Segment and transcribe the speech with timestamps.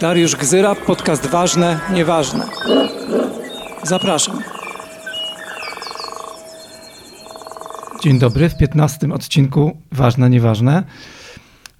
[0.00, 2.46] Dariusz Gzyra, podcast Ważne, Nieważne.
[3.82, 4.42] Zapraszam.
[8.02, 10.82] Dzień dobry, w 15 odcinku Ważne, Nieważne.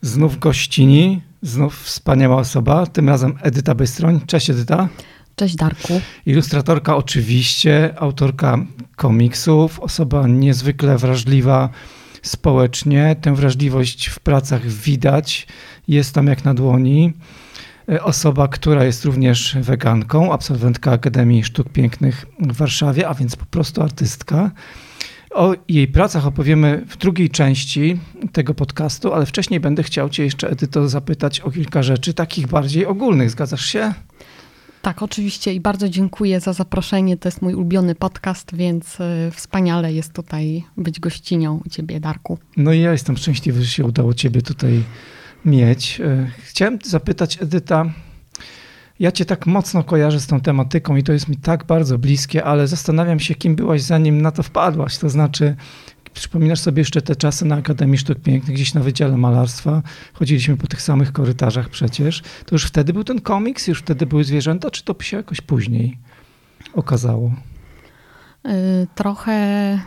[0.03, 4.21] Znów gościni, znów wspaniała osoba, tym razem Edyta Bystroń.
[4.27, 4.89] Cześć Edyta.
[5.37, 6.01] Cześć Darku.
[6.27, 8.59] Ilustratorka oczywiście, autorka
[8.97, 11.69] komiksów, osoba niezwykle wrażliwa
[12.29, 13.17] społecznie.
[13.21, 15.47] Tę wrażliwość w pracach widać,
[15.89, 17.13] jest tam jak na dłoni.
[18.03, 23.83] Osoba, która jest również weganką, absolwentka Akademii Sztuk Pięknych w Warszawie, a więc po prostu
[23.83, 24.51] artystka.
[25.31, 27.99] O jej pracach opowiemy w drugiej części
[28.33, 32.87] tego podcastu, ale wcześniej będę chciał Cię jeszcze, Edyto, zapytać o kilka rzeczy takich bardziej
[32.87, 33.31] ogólnych.
[33.31, 33.95] Zgadzasz się?
[34.87, 37.17] Tak, oczywiście i bardzo dziękuję za zaproszenie.
[37.17, 42.39] To jest mój ulubiony podcast, więc y, wspaniale jest tutaj być gościnią u Ciebie, Darku.
[42.57, 44.83] No i ja jestem szczęśliwy, że się udało Ciebie tutaj
[45.45, 46.01] mieć.
[46.01, 47.85] E, chciałem zapytać, Edyta,
[49.01, 52.45] ja cię tak mocno kojarzę z tą tematyką i to jest mi tak bardzo bliskie,
[52.45, 54.99] ale zastanawiam się, kim byłaś zanim na to wpadłaś.
[54.99, 55.57] To znaczy,
[56.17, 60.67] przypominasz sobie jeszcze te czasy na Akademii Sztuk Pięknych, gdzieś na Wydziale Malarstwa, chodziliśmy po
[60.67, 62.23] tych samych korytarzach przecież.
[62.23, 65.99] To już wtedy był ten komiks, już wtedy były zwierzęta, czy to się jakoś później
[66.75, 67.35] okazało?
[68.45, 68.53] Yy,
[68.95, 69.79] trochę...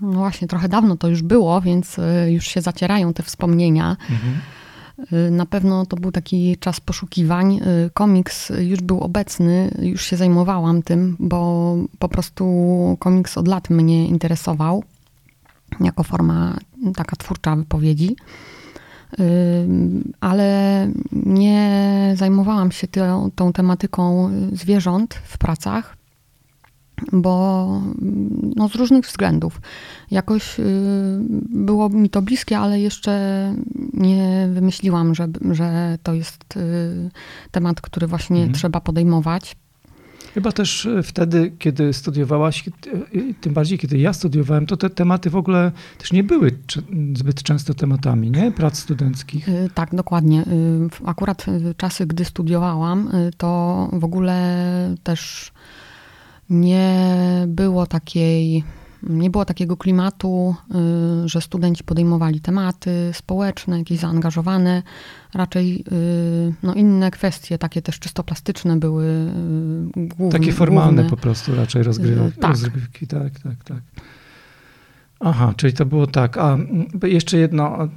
[0.00, 3.96] No właśnie, trochę dawno to już było, więc y, już się zacierają te wspomnienia.
[4.10, 4.40] Mhm.
[4.98, 7.60] Y, na pewno to był taki czas poszukiwań.
[7.86, 13.70] Y, komiks już był obecny, już się zajmowałam tym, bo po prostu komiks od lat
[13.70, 14.84] mnie interesował
[15.80, 16.58] jako forma
[16.96, 18.16] taka twórcza wypowiedzi.
[20.20, 25.95] Ale nie zajmowałam się tą, tą tematyką zwierząt w pracach,
[27.12, 27.66] bo
[28.56, 29.60] no, z różnych względów.
[30.10, 30.64] Jakoś y,
[31.48, 33.54] było mi to bliskie, ale jeszcze
[33.92, 37.10] nie wymyśliłam, że, że to jest y,
[37.50, 38.54] temat, który właśnie mhm.
[38.54, 39.56] trzeba podejmować.
[40.34, 42.64] Chyba też y, wtedy, kiedy studiowałaś,
[43.40, 46.58] tym bardziej kiedy ja studiowałem, to te tematy w ogóle też nie były
[47.14, 48.52] zbyt często tematami, nie?
[48.52, 49.46] Prac studenckich.
[49.74, 50.44] Tak, dokładnie.
[51.04, 54.64] Akurat czasy, gdy studiowałam, to w ogóle
[55.02, 55.52] też
[56.50, 58.64] nie było takiej,
[59.02, 60.54] nie było takiego klimatu,
[61.24, 64.82] y, że studenci podejmowali tematy społeczne, jakieś zaangażowane.
[65.34, 70.38] Raczej y, no, inne kwestie, takie też czysto plastyczne były y, główne.
[70.38, 71.10] Takie formalne główne.
[71.10, 72.40] po prostu raczej rozgrywki.
[72.40, 72.50] Tak.
[72.50, 73.06] rozgrywki.
[73.06, 73.80] Tak, tak, tak.
[75.20, 76.38] Aha, czyli to było tak.
[76.38, 76.58] A
[77.02, 77.88] jeszcze jedno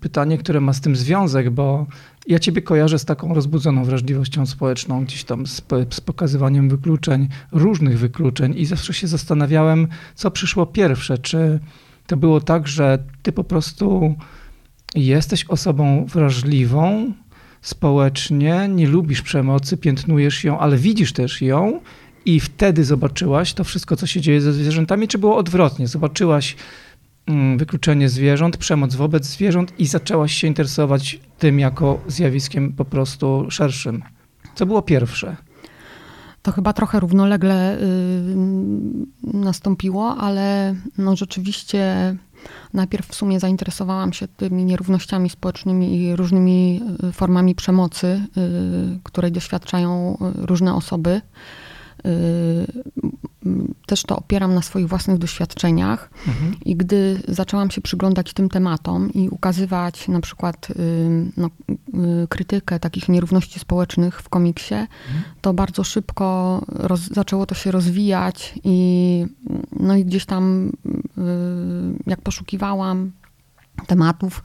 [0.00, 1.86] pytanie, które ma z tym związek, bo
[2.26, 7.98] ja ciebie kojarzę z taką rozbudzoną wrażliwością społeczną, gdzieś tam z, z, pokazywaniem wykluczeń, różnych
[7.98, 11.18] wykluczeń i zawsze się zastanawiałem, co przyszło pierwsze.
[11.18, 11.60] Czy
[12.06, 14.14] to było tak, że ty po prostu
[14.94, 17.12] jesteś osobą wrażliwą
[17.60, 21.80] społecznie, nie lubisz przemocy, piętnujesz ją, ale widzisz też ją
[22.24, 25.88] i wtedy zobaczyłaś to wszystko, co się dzieje ze zwierzętami, czy było odwrotnie?
[25.88, 26.56] Zobaczyłaś
[27.56, 34.02] wykluczenie zwierząt, przemoc wobec zwierząt i zaczęłaś się interesować tym jako zjawiskiem po prostu szerszym.
[34.54, 35.36] Co było pierwsze?
[36.42, 37.80] To chyba trochę równolegle y,
[39.22, 42.16] nastąpiło, ale no rzeczywiście
[42.74, 49.32] najpierw w sumie zainteresowałam się tymi nierównościami społecznymi i różnymi y, formami przemocy, y, której
[49.32, 51.20] doświadczają różne osoby.
[52.06, 52.66] Y,
[53.86, 56.10] też to opieram na swoich własnych doświadczeniach.
[56.28, 56.56] Mhm.
[56.64, 60.74] I gdy zaczęłam się przyglądać tym tematom i ukazywać na przykład y,
[61.36, 65.24] no, y, krytykę takich nierówności społecznych w komiksie, mhm.
[65.40, 69.26] to bardzo szybko roz, zaczęło to się rozwijać i,
[69.80, 70.72] no i gdzieś tam
[72.06, 73.12] jak poszukiwałam
[73.86, 74.42] tematów,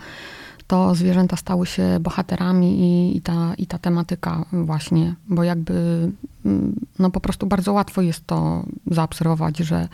[0.71, 5.73] to zwierzęta stały się bohaterami i, i, ta, i ta tematyka właśnie, bo jakby
[6.45, 9.87] mm, no po prostu bardzo łatwo jest to zaobserwować, że,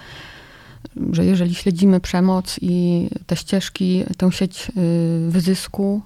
[1.12, 6.02] że jeżeli śledzimy przemoc i te ścieżki, tę sieć y, wyzysku,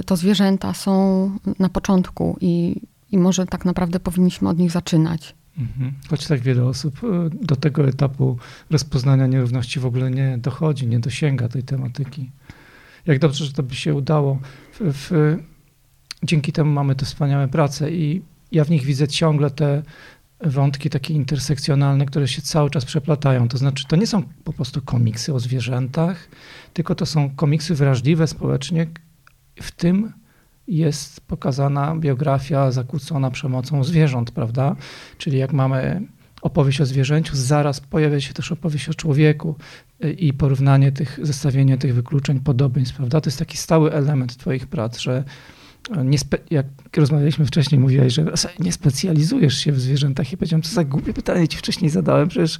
[0.00, 2.80] y, to zwierzęta są na początku i,
[3.12, 5.34] i może tak naprawdę powinniśmy od nich zaczynać.
[5.58, 5.92] Mhm.
[6.10, 8.38] Choć tak wiele osób y, do tego etapu
[8.70, 12.30] rozpoznania nierówności w ogóle nie dochodzi, nie dosięga tej tematyki
[13.06, 14.38] jak dobrze, że to by się udało.
[14.72, 15.36] W, w,
[16.22, 18.22] dzięki temu mamy te wspaniałe prace i
[18.52, 19.82] ja w nich widzę ciągle te
[20.40, 23.48] wątki takie intersekcjonalne, które się cały czas przeplatają.
[23.48, 26.28] To znaczy, to nie są po prostu komiksy o zwierzętach,
[26.72, 28.86] tylko to są komiksy wrażliwe społecznie.
[29.62, 30.12] W tym
[30.68, 34.76] jest pokazana biografia zakłócona przemocą zwierząt, prawda?
[35.18, 36.02] Czyli jak mamy
[36.44, 39.56] opowieść o zwierzęciu, zaraz pojawia się też opowieść o człowieku
[40.04, 43.20] y, i porównanie tych, zestawienie tych wykluczeń, podobieństw, prawda?
[43.20, 45.24] To jest taki stały element twoich prac, że
[46.04, 46.18] nie
[46.50, 48.24] jak rozmawialiśmy wcześniej, mówiłeś, że
[48.58, 52.58] nie specjalizujesz się w zwierzętach i powiedziałem, co za głupie pytanie ci wcześniej zadałem, przecież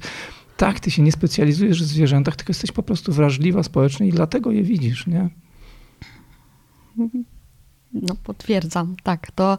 [0.57, 4.51] tak, ty się nie specjalizujesz w zwierzętach, tylko jesteś po prostu wrażliwa społecznie i dlatego
[4.51, 5.29] je widzisz, nie?
[8.01, 9.31] No, potwierdzam, tak.
[9.31, 9.57] To,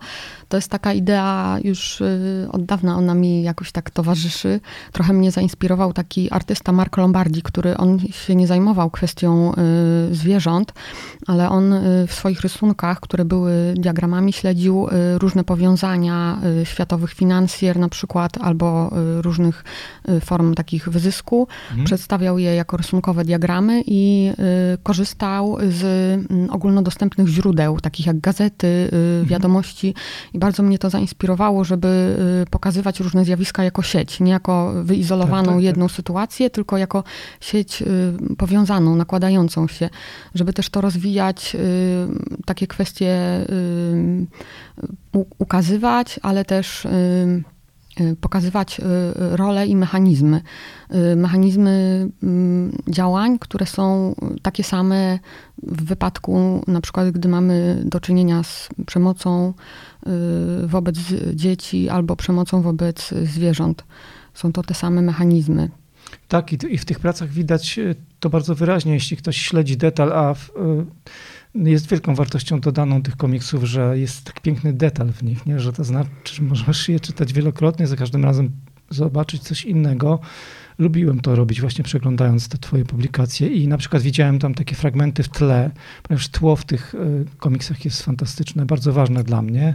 [0.49, 4.61] to jest taka idea już y, od dawna, ona mi jakoś tak towarzyszy.
[4.93, 9.53] Trochę mnie zainspirował taki artysta Mark Lombardi, który on się nie zajmował kwestią
[10.11, 10.73] y, zwierząt,
[11.27, 17.89] ale on y, w swoich rysunkach, które były diagramami, śledził różne powiązania światowych finansjer na
[17.89, 18.91] przykład, albo
[19.23, 19.65] różnych
[20.21, 21.49] form takich wyzysku.
[21.69, 21.85] Mhm.
[21.85, 24.33] Przedstawiał je jako rysunkowe diagramy i
[24.83, 25.85] korzystał z
[26.31, 29.27] mm, ogólnodostępnych źródeł, takich jak gazety, y, mhm.
[29.27, 29.95] wiadomości
[30.35, 35.43] i bardzo mnie to zainspirowało, żeby y, pokazywać różne zjawiska jako sieć, nie jako wyizolowaną
[35.43, 35.65] tak, tak, tak.
[35.65, 35.97] jedną tak.
[35.97, 37.05] sytuację, tylko jako
[37.41, 37.87] sieć y,
[38.39, 39.91] powiązaną, nakładającą się,
[40.35, 41.57] żeby też to rozwijać,
[42.45, 43.17] takie kwestie
[45.39, 46.87] ukazywać, ale też
[48.21, 48.83] pokazywać y,
[49.37, 50.41] role i mechanizmy.
[51.13, 55.19] Y, mechanizmy mm, działań, które są takie same
[55.63, 59.55] w wypadku, na przykład, gdy mamy do czynienia z przemocą
[60.65, 60.99] wobec
[61.35, 63.85] dzieci albo przemocą wobec zwierząt.
[64.35, 65.71] Są to te same mechanizmy.
[66.29, 67.81] Tak, i w tych pracach widać
[68.21, 70.51] to bardzo wyraźnie, jeśli ktoś śledzi detal, a w,
[71.65, 75.61] jest wielką wartością dodaną tych komiksów, że jest tak piękny detal w nich, nie?
[75.61, 78.51] że to znaczy, że możesz je czytać wielokrotnie, za każdym razem
[78.91, 80.21] zobaczyć coś innego.
[80.79, 85.23] Lubiłem to robić właśnie przeglądając te twoje publikacje i na przykład widziałem tam takie fragmenty
[85.23, 85.71] w tle,
[86.03, 89.75] ponieważ tło w tych y, komiksach jest fantastyczne, bardzo ważne dla mnie.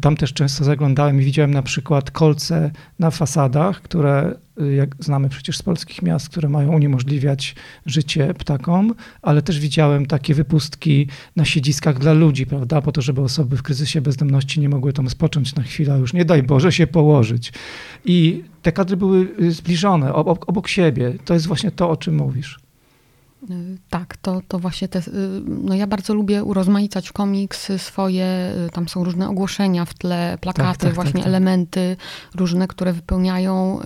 [0.00, 5.28] Tam też często zaglądałem i widziałem na przykład kolce na fasadach, które, y, jak znamy
[5.28, 7.54] przecież z polskich miast, które mają uniemożliwiać
[7.86, 11.06] życie ptakom, ale też widziałem takie wypustki
[11.36, 15.10] na siedziskach dla ludzi, prawda, po to, żeby osoby w kryzysie bezdomności nie mogły tam
[15.10, 17.52] spocząć na chwilę, już nie daj Boże się położyć.
[18.04, 21.14] I te kadry były y, zbliżone, obok, obok siebie.
[21.24, 22.69] To jest właśnie to, o czym mówisz.
[23.50, 25.02] Y, tak, to, to właśnie te, y,
[25.46, 30.78] no ja bardzo lubię urozmaicać komiks swoje, y, tam są różne ogłoszenia w tle, plakaty,
[30.78, 31.26] tak, tak, właśnie tak, tak.
[31.26, 31.96] elementy
[32.34, 33.80] różne, które wypełniają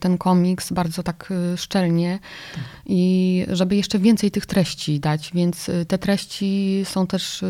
[0.00, 2.18] ten komiks bardzo tak szczelnie
[2.54, 2.64] tak.
[2.86, 7.44] i żeby jeszcze więcej tych treści dać, więc te treści są też,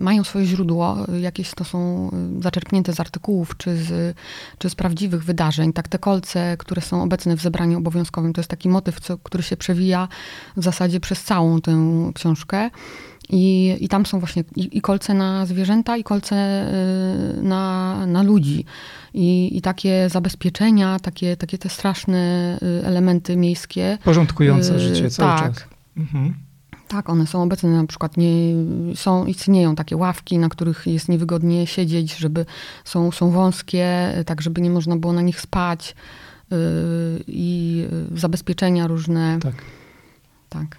[0.00, 2.10] mają swoje źródło, jakieś to są
[2.40, 4.16] zaczerpnięte z artykułów, czy z,
[4.58, 8.50] czy z prawdziwych wydarzeń, tak te kolce, które są obecne w zebraniu obowiązkowym, to jest
[8.50, 10.08] taki motyw, co, który się przewija
[10.56, 11.72] w zasadzie przez całą tę
[12.14, 12.70] książkę.
[13.28, 16.66] I, i tam są właśnie i, i kolce na zwierzęta, i kolce
[17.38, 18.64] y, na, na ludzi.
[19.14, 23.98] I, I takie zabezpieczenia, takie, takie te straszne y, elementy miejskie.
[24.04, 25.54] Porządkujące y, życie cały tak.
[25.54, 25.64] czas.
[25.96, 26.34] Mhm.
[26.88, 28.54] Tak, one są obecne, na przykład nie,
[28.94, 32.46] są, istnieją takie ławki, na których jest niewygodnie siedzieć, żeby
[32.84, 35.94] są, są wąskie, tak żeby nie można było na nich spać
[37.26, 37.84] i
[38.14, 39.38] zabezpieczenia różne.
[39.42, 39.54] Tak.
[40.52, 40.76] Tak.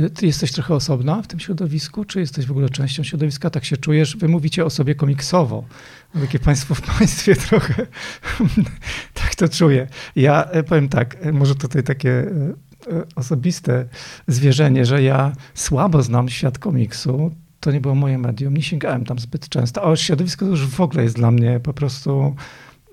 [0.00, 3.50] Y, ty jesteś trochę osobna w tym środowisku, czy jesteś w ogóle częścią środowiska?
[3.50, 4.16] Tak się czujesz?
[4.16, 5.64] Wy mówicie o sobie komiksowo.
[6.20, 7.86] Takie państwo w państwie trochę.
[9.14, 9.88] tak to czuję.
[10.16, 12.54] Ja e, powiem tak, e, może tutaj takie e,
[13.16, 13.88] osobiste
[14.26, 17.34] zwierzenie, że ja słabo znam świat komiksu.
[17.60, 19.90] To nie było moje medium, nie sięgałem tam zbyt często.
[19.90, 22.36] A środowisko już w ogóle jest dla mnie po prostu,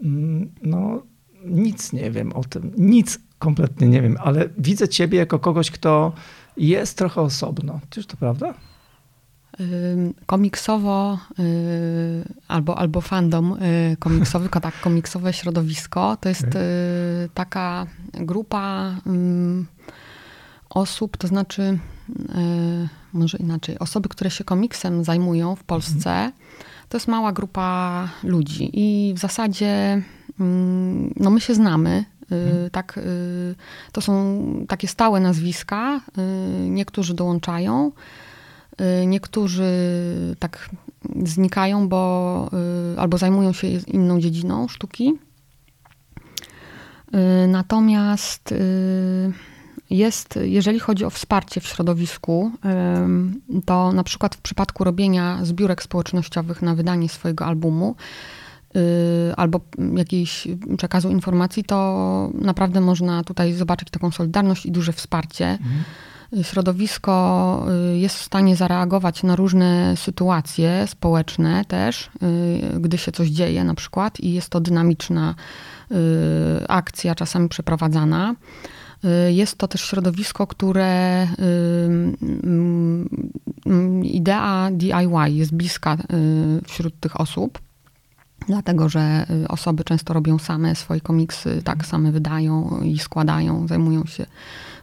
[0.04, 1.04] mm, no,
[1.46, 2.72] nic nie wiem o tym.
[2.78, 6.14] Nic kompletnie nie wiem, ale widzę ciebie jako kogoś, kto
[6.58, 7.80] jest trochę osobno.
[7.90, 8.54] Czyż to prawda?
[10.26, 16.56] komiksowo y, albo, albo fandom y, komiksowy, tak, komiksowe środowisko to jest.
[16.56, 18.96] Y, taka grupa
[20.70, 21.80] osób, to znaczy
[23.14, 26.32] może inaczej, osoby, które się komiksem zajmują w Polsce, mhm.
[26.90, 30.02] to jest mała grupa ludzi i w zasadzie
[31.16, 32.70] no my się znamy, Mhm.
[32.70, 33.56] Tak, y,
[33.92, 36.02] to są takie stałe nazwiska.
[36.18, 37.92] Y, niektórzy dołączają,
[39.02, 39.72] y, niektórzy
[40.40, 40.70] tak
[41.24, 42.52] znikają, bo
[42.98, 45.14] albo zajmują się inną dziedziną sztuki.
[47.48, 48.54] Natomiast
[49.90, 52.52] jest, jeżeli chodzi o wsparcie w środowisku,
[53.66, 58.39] to na przykład w przypadku robienia zbiórek społecznościowych na wydanie swojego albumu, Y,
[59.38, 59.62] albo
[59.96, 60.48] jakiejś
[60.78, 65.46] przekazu informacji, to naprawdę można tutaj zobaczyć taką solidarność i duże wsparcie.
[65.46, 65.84] Mhm.
[66.44, 72.10] Środowisko jest w stanie zareagować na różne sytuacje społeczne też,
[72.80, 75.36] gdy się coś dzieje na przykład i jest to dynamiczna
[76.68, 78.36] akcja czasami przeprowadzana.
[79.06, 81.28] Y, jest to też środowisko, które y,
[84.04, 85.98] idea DIY jest bliska y,
[86.68, 87.60] wśród tych osób.
[88.50, 94.26] Dlatego, że osoby często robią same swoje komiksy, tak same wydają i składają, zajmują się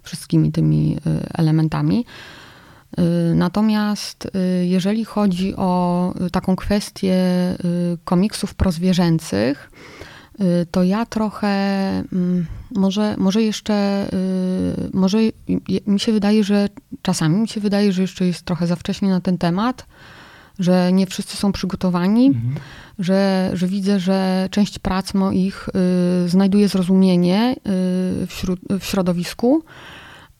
[0.02, 0.96] wszystkimi tymi
[1.34, 2.04] elementami.
[3.34, 4.30] Natomiast
[4.62, 7.16] jeżeli chodzi o taką kwestię
[8.04, 9.70] komiksów prozwierzęcych,
[10.40, 11.48] Y, to ja trochę,
[12.12, 15.18] mm, może, może jeszcze, y, może
[15.86, 16.68] mi się wydaje, że
[17.02, 19.86] czasami mi się wydaje, że jeszcze jest trochę za wcześnie na ten temat,
[20.58, 22.54] że nie wszyscy są przygotowani, mhm.
[22.98, 25.68] że, że widzę, że część prac moich
[26.24, 27.56] y, znajduje zrozumienie
[28.26, 29.62] wśród, w środowisku,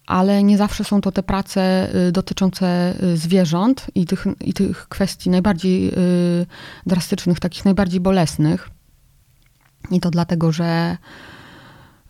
[0.06, 5.92] ale nie zawsze są to te prace dotyczące zwierząt i tych, i tych kwestii najbardziej
[6.86, 8.70] drastycznych, takich najbardziej bolesnych.
[9.90, 10.96] I to dlatego, że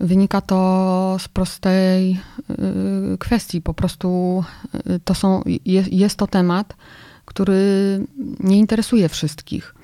[0.00, 2.20] wynika to z prostej
[2.50, 3.62] y, kwestii.
[3.62, 4.44] Po prostu
[4.90, 6.76] y, to są, jest, jest to temat,
[7.36, 8.00] który
[8.40, 9.74] nie interesuje wszystkich.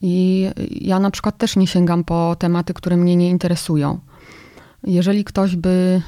[0.00, 3.98] I ja na przykład też nie sięgam po tematy, które mnie nie interesują.
[4.84, 6.02] Jeżeli ktoś by.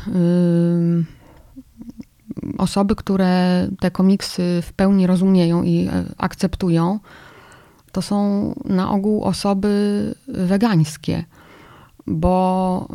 [2.59, 7.01] Osoby, które te komiksy w pełni rozumieją i e, akceptują,
[7.93, 8.17] to są
[8.65, 11.25] na ogół osoby wegańskie.
[12.07, 12.89] Bo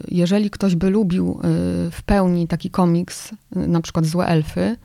[0.00, 4.76] y, jeżeli ktoś by lubił y, w pełni taki komiks, na przykład Złe Elfy,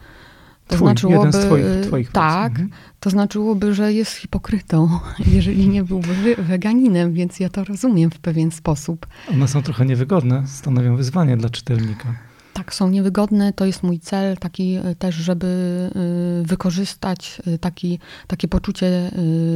[0.68, 1.32] to Twój, znaczyłoby.
[1.32, 2.70] Twoich, twoich tak, mhm.
[3.00, 4.90] to znaczyłoby, że jest hipokrytą,
[5.36, 9.08] jeżeli nie byłby weganinem, więc ja to rozumiem w pewien sposób.
[9.34, 12.16] One są trochę niewygodne, stanowią wyzwanie dla czytelnika.
[12.56, 13.54] Tak, są niewygodne.
[13.54, 15.48] To jest mój cel taki e, też, żeby
[15.96, 19.12] e, wykorzystać e, taki, takie poczucie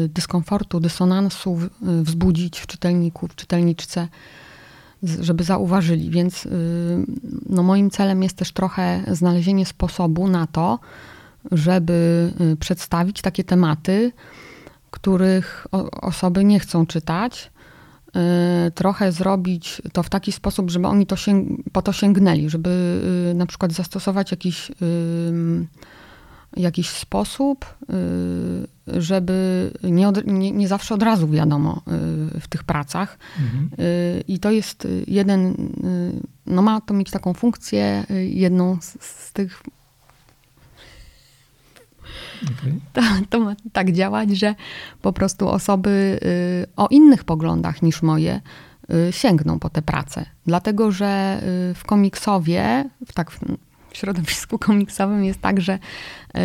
[0.09, 4.07] dyskomfortu, dysonansu, wzbudzić w czytelniku, w czytelniczce,
[5.03, 6.09] żeby zauważyli.
[6.09, 6.47] Więc
[7.49, 10.79] no, moim celem jest też trochę znalezienie sposobu na to,
[11.51, 14.11] żeby przedstawić takie tematy,
[14.91, 15.67] których
[16.01, 17.51] osoby nie chcą czytać,
[18.67, 23.01] Y, trochę zrobić to w taki sposób, żeby oni to sięg- po to sięgnęli, żeby
[23.31, 24.71] y, na przykład zastosować jakiś,
[26.61, 27.65] jakiś sposób,
[28.87, 31.81] y, żeby nie, od, nie, nie, zawsze od razu wiadomo
[32.39, 33.17] w tych pracach.
[33.39, 33.69] Mhm.
[34.27, 35.55] I to jest jeden,
[36.45, 39.63] no ma to mieć taką funkcję, jedną z, z tych
[42.43, 42.79] Okay.
[42.93, 44.55] To, to, ma tak działać, że
[45.01, 48.41] po prostu osoby y, o innych poglądach niż moje
[48.93, 50.25] y, sięgną po te prace.
[50.45, 53.31] Dlatego, że y, w komiksowie, w tak
[53.91, 56.39] w środowisku komiksowym jest tak, że y,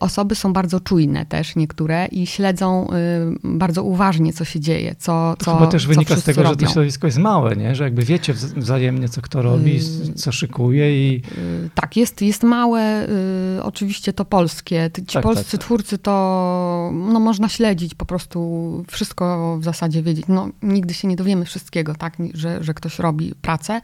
[0.00, 5.34] osoby są bardzo czujne też niektóre i śledzą y, bardzo uważnie, co się dzieje, co
[5.38, 6.52] To chyba też wynika z tego, robią.
[6.52, 7.74] że to środowisko jest małe, nie?
[7.74, 11.22] że jakby wiecie wzajemnie, co kto robi, y, co szykuje i...
[11.74, 13.08] Tak, jest, jest małe,
[13.62, 14.90] oczywiście to polskie.
[15.06, 15.60] Ci tak, polscy tak, tak.
[15.60, 20.24] twórcy to no, można śledzić, po prostu wszystko w zasadzie wiedzieć.
[20.28, 23.80] No, nigdy się nie dowiemy wszystkiego, tak, że, że ktoś robi pracę,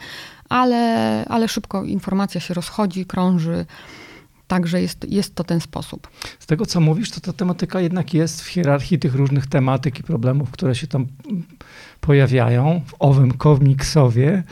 [0.50, 3.66] ale, ale szybko informacja się rozchodzi, krąży.
[4.46, 6.08] Także jest, jest to ten sposób.
[6.38, 10.02] Z tego, co mówisz, to ta tematyka jednak jest w hierarchii tych różnych tematyk i
[10.02, 11.06] problemów, które się tam
[12.00, 14.42] pojawiają w owym komiksowie,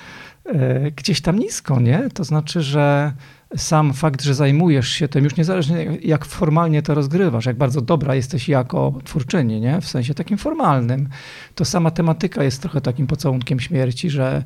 [0.44, 2.08] e, gdzieś tam nisko, nie?
[2.14, 3.12] To znaczy, że
[3.56, 8.14] sam fakt, że zajmujesz się tym, już niezależnie jak formalnie to rozgrywasz, jak bardzo dobra
[8.14, 9.80] jesteś jako twórczyni, nie?
[9.80, 11.08] w sensie takim formalnym,
[11.54, 14.42] to sama tematyka jest trochę takim pocałunkiem śmierci, że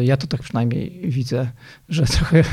[0.00, 1.50] y, ja to tak przynajmniej widzę,
[1.88, 2.44] że trochę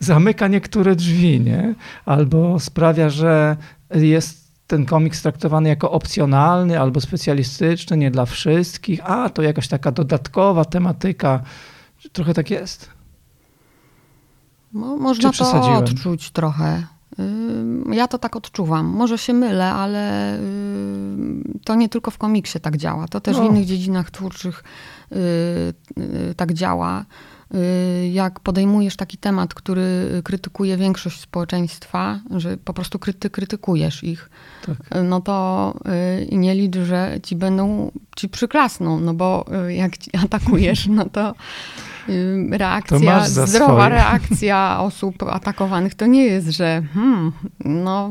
[0.00, 1.74] zamyka niektóre drzwi, nie?
[2.04, 3.56] albo sprawia, że
[3.94, 9.92] jest ten komiks traktowany jako opcjonalny albo specjalistyczny, nie dla wszystkich, a to jakaś taka
[9.92, 11.42] dodatkowa tematyka.
[12.12, 12.97] Trochę tak jest.
[14.72, 16.82] No, można to odczuć trochę.
[17.92, 18.86] Ja to tak odczuwam.
[18.86, 20.38] Może się mylę, ale
[21.64, 23.08] to nie tylko w komiksie tak działa.
[23.08, 23.42] To też no.
[23.42, 24.64] w innych dziedzinach twórczych
[25.12, 25.16] y,
[25.98, 27.04] y, tak działa.
[27.54, 34.30] Y, jak podejmujesz taki temat, który krytykuje większość społeczeństwa, że po prostu kryty, krytykujesz ich,
[34.66, 34.76] tak.
[35.04, 35.74] no to
[36.32, 39.92] nie licz, że ci będą, ci przyklasną, no bo jak
[40.24, 41.34] atakujesz, no to
[42.50, 43.88] reakcja, zdrowa swoje.
[43.88, 47.32] reakcja osób atakowanych to nie jest, że hmm,
[47.64, 48.10] no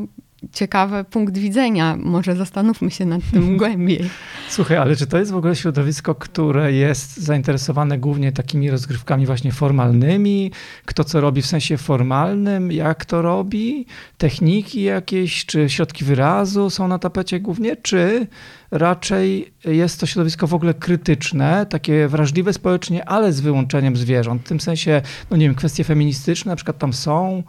[0.52, 1.96] ciekawy punkt widzenia.
[1.96, 4.10] Może zastanówmy się nad tym głębiej.
[4.48, 9.52] Słuchaj, ale czy to jest w ogóle środowisko, które jest zainteresowane głównie takimi rozgrywkami właśnie
[9.52, 10.52] formalnymi?
[10.84, 12.72] Kto co robi w sensie formalnym?
[12.72, 13.86] Jak to robi?
[14.18, 17.76] Techniki jakieś, czy środki wyrazu są na tapecie głównie?
[17.76, 18.26] Czy
[18.70, 24.42] raczej jest to środowisko w ogóle krytyczne, takie wrażliwe społecznie, ale z wyłączeniem zwierząt?
[24.42, 27.42] W tym sensie, no nie wiem, kwestie feministyczne na przykład tam są,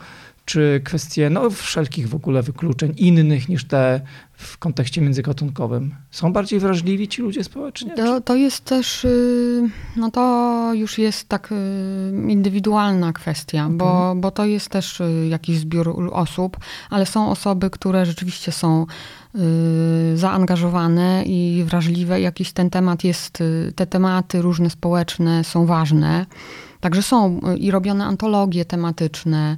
[0.49, 4.01] czy kwestie no, wszelkich w ogóle wykluczeń innych niż te
[4.33, 5.95] w kontekście międzygatunkowym?
[6.11, 7.95] Są bardziej wrażliwi ci ludzie społecznie?
[7.95, 11.55] To, to jest też, y, no to już jest tak y,
[12.27, 16.57] indywidualna kwestia, bo, bo to jest też y, jakiś zbiór osób,
[16.89, 18.85] ale są osoby, które rzeczywiście są
[20.15, 22.21] zaangażowane i wrażliwe.
[22.21, 23.43] Jakiś ten temat jest,
[23.75, 26.25] te tematy różne społeczne są ważne.
[26.79, 29.57] Także są i robione antologie tematyczne,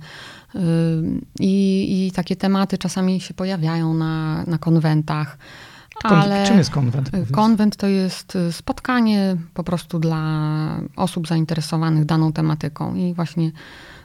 [1.40, 5.38] i, I, takie tematy czasami się pojawiają na, na konwentach.
[6.04, 7.10] Ale czym jest konwent?
[7.32, 13.52] Konwent to jest y, spotkanie po prostu dla osób zainteresowanych daną tematyką i właśnie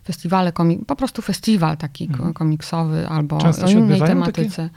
[0.05, 2.35] festiwale, komik- po prostu festiwal taki mhm.
[2.35, 4.71] komiksowy albo Często o innej tematyce.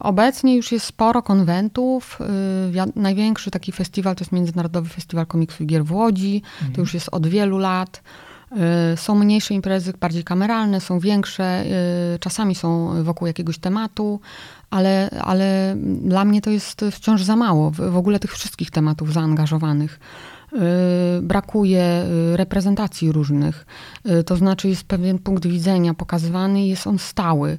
[0.00, 2.18] obecnie już jest sporo konwentów.
[2.76, 6.42] Y, największy taki festiwal to jest Międzynarodowy Festiwal Komiksu i Gier w Łodzi.
[6.54, 6.72] Mhm.
[6.72, 8.02] To już jest od wielu lat.
[8.92, 11.64] Y, są mniejsze imprezy, bardziej kameralne, są większe,
[12.14, 14.20] y, czasami są wokół jakiegoś tematu,
[14.70, 20.00] ale, ale dla mnie to jest wciąż za mało, w ogóle tych wszystkich tematów zaangażowanych.
[20.52, 22.04] Y, brakuje
[22.34, 23.66] reprezentacji różnych,
[24.26, 27.58] to znaczy jest pewien punkt widzenia pokazywany jest on stały.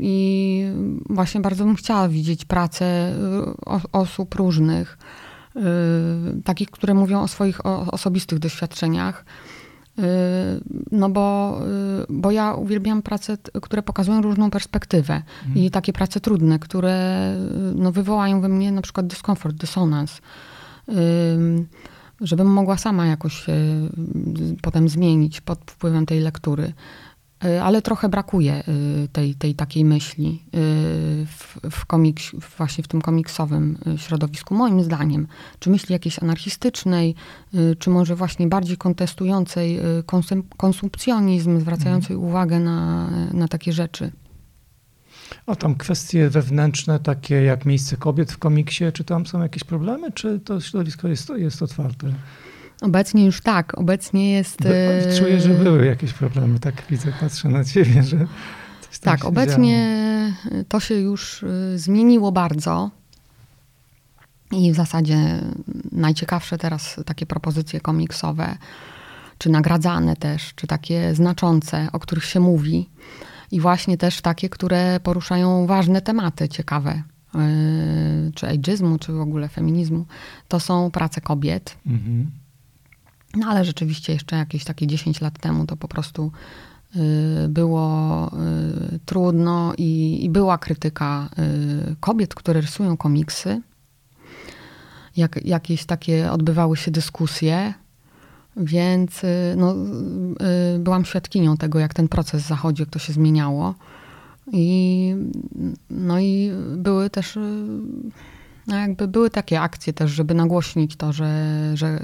[0.00, 0.64] I
[1.10, 3.12] właśnie bardzo bym chciała widzieć pracę
[3.92, 4.98] osób różnych
[6.44, 9.24] takich, które mówią o swoich osobistych doświadczeniach.
[9.98, 10.02] Y,
[10.92, 11.58] no bo,
[12.02, 15.64] y, bo ja uwielbiam prace, które pokazują różną perspektywę mhm.
[15.64, 17.34] i takie prace trudne, które
[17.74, 20.20] no, wywołają we mnie na przykład dyskomfort, dysonans.
[22.20, 23.54] Żebym mogła sama jakoś się
[24.62, 26.72] potem zmienić pod wpływem tej lektury.
[27.44, 28.62] Y, ale trochę brakuje
[29.04, 30.58] y, tej, tej takiej myśli y,
[31.26, 35.26] w, w komiks, właśnie w tym komiksowym środowisku, moim zdaniem.
[35.58, 37.14] Czy myśli jakiejś anarchistycznej,
[37.78, 39.80] czy może właśnie bardziej kontestującej
[40.56, 42.30] konsumpcjonizm, zwracającej mhm.
[42.30, 44.12] uwagę na, na takie rzeczy.
[45.46, 50.12] A tam kwestie wewnętrzne, takie jak miejsce kobiet w komiksie, czy tam są jakieś problemy,
[50.12, 52.12] czy to środowisko jest, jest otwarte?
[52.80, 54.66] Obecnie już tak, obecnie jest...
[54.66, 58.26] E, czuję, że były jakieś problemy, tak widzę, patrzę na ciebie, że
[59.00, 59.88] Tak, obecnie
[60.44, 60.64] działo.
[60.68, 62.90] to się już e, zmieniło bardzo.
[64.52, 65.40] I w zasadzie
[65.92, 68.56] najciekawsze teraz takie propozycje komiksowe,
[69.38, 72.90] czy nagradzane też, czy takie znaczące, o których się mówi.
[73.50, 77.02] I właśnie też takie, które poruszają ważne tematy ciekawe,
[77.34, 77.38] e,
[78.34, 80.06] czy ageizmu, czy w ogóle feminizmu,
[80.48, 81.76] to są prace kobiet.
[81.86, 82.30] Mhm
[83.36, 86.32] no ale rzeczywiście jeszcze jakieś takie 10 lat temu to po prostu
[86.96, 88.30] y, było
[88.94, 91.28] y, trudno i, i była krytyka
[91.92, 93.60] y, kobiet, które rysują komiksy.
[95.16, 97.74] Jak, jakieś takie odbywały się dyskusje,
[98.56, 99.22] więc
[99.56, 99.74] no,
[100.78, 103.74] byłam świadkinią tego, jak ten proces zachodzi, jak to się zmieniało.
[104.52, 105.14] I,
[105.90, 107.38] no i były też
[108.66, 112.00] no jakby były takie akcje też, żeby nagłośnić to, że, że,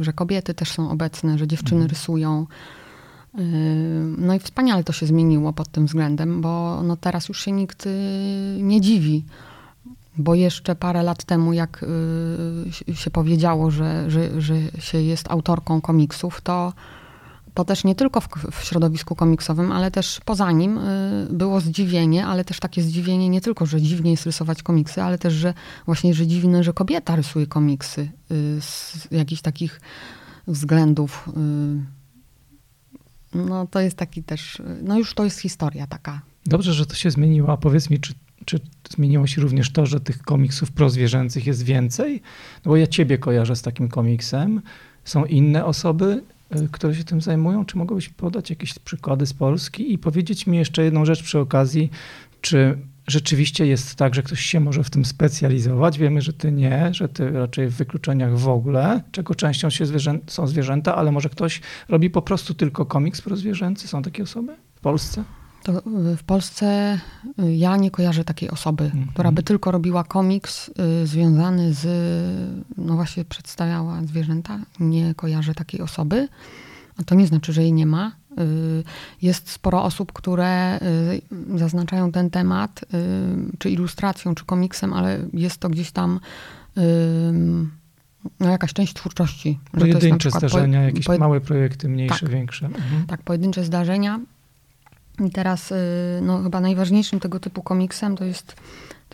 [0.00, 1.90] że kobiety też są obecne, że dziewczyny mhm.
[1.90, 2.46] rysują.
[4.18, 7.86] No i wspaniale to się zmieniło pod tym względem, bo no teraz już się nikt
[7.86, 7.90] y,
[8.60, 9.24] nie dziwi.
[10.16, 11.84] Bo jeszcze parę lat temu, jak
[12.88, 16.72] y, się powiedziało, że, że, że się jest autorką komiksów, to
[17.54, 22.26] to też nie tylko w, w, środowisku komiksowym, ale też poza nim y, było zdziwienie,
[22.26, 25.54] ale też takie zdziwienie nie tylko, że dziwnie jest rysować komiksy, ale też, że
[25.86, 29.80] właśnie, że dziwne, że kobieta rysuje komiksy y, z jakichś takich
[30.46, 31.28] względów.
[31.28, 31.94] Y,
[33.34, 36.20] no to jest taki też, no już to jest historia taka.
[36.46, 38.14] Dobrze, że to się zmieniło, a powiedz mi, czy,
[38.44, 42.22] czy zmieniło się również to, że tych komiksów prozwierzęcych jest więcej?
[42.64, 44.62] No bo ja ciebie kojarzę z takim komiksem.
[45.04, 46.22] Są inne osoby,
[46.72, 47.64] które się tym zajmują?
[47.64, 51.90] Czy mogłabyś podać jakieś przykłady z Polski i powiedzieć mi jeszcze jedną rzecz przy okazji,
[52.40, 55.98] czy rzeczywiście jest tak, że ktoś się może w tym specjalizować?
[55.98, 60.18] Wiemy, że ty nie, że ty raczej w wykluczeniach w ogóle, czego częścią się zwierzę,
[60.26, 63.88] są zwierzęta, ale może ktoś robi po prostu tylko komiks prozwierzęcy?
[63.88, 65.24] Są takie osoby w Polsce?
[65.64, 65.82] To
[66.16, 66.98] w Polsce
[67.42, 69.12] y, ja nie kojarzę takiej osoby, mm -hmm.
[69.12, 70.68] która by tylko robiła komiks
[71.02, 71.86] y, związany z,
[72.76, 74.60] no właśnie przedstawiała zwierzęta.
[74.80, 76.28] Nie kojarzę takiej osoby.
[77.00, 78.12] A to nie znaczy, że jej nie ma.
[79.22, 80.80] Jest sporo osób, które
[81.54, 82.84] zaznaczają ten temat,
[83.58, 86.20] czy ilustracją, czy komiksem, ale jest to gdzieś tam
[88.40, 89.58] no, jakaś część twórczości.
[89.72, 92.66] Pojedyncze zdarzenia, po, jakieś po, małe projekty, mniejsze, tak, większe.
[92.66, 93.06] Mhm.
[93.06, 94.20] Tak, pojedyncze zdarzenia.
[95.26, 95.72] I teraz
[96.22, 98.56] no, chyba najważniejszym tego typu komiksem to jest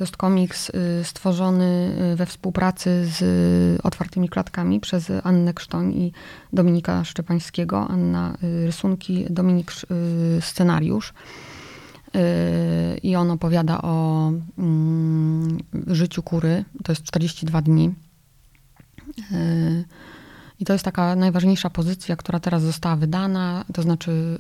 [0.00, 6.12] to jest komiks y, stworzony y, we współpracy z Otwartymi Klatkami przez Annę Krztoń i
[6.52, 7.88] Dominika Szczepańskiego.
[7.88, 9.72] Anna y, rysunki, Dominik
[10.40, 11.14] scenariusz.
[13.02, 16.64] I on opowiada o mm, życiu kury.
[16.84, 17.94] To jest 42 dni.
[20.60, 23.64] I to jest taka najważniejsza pozycja, która teraz została wydana.
[23.72, 24.38] To znaczy,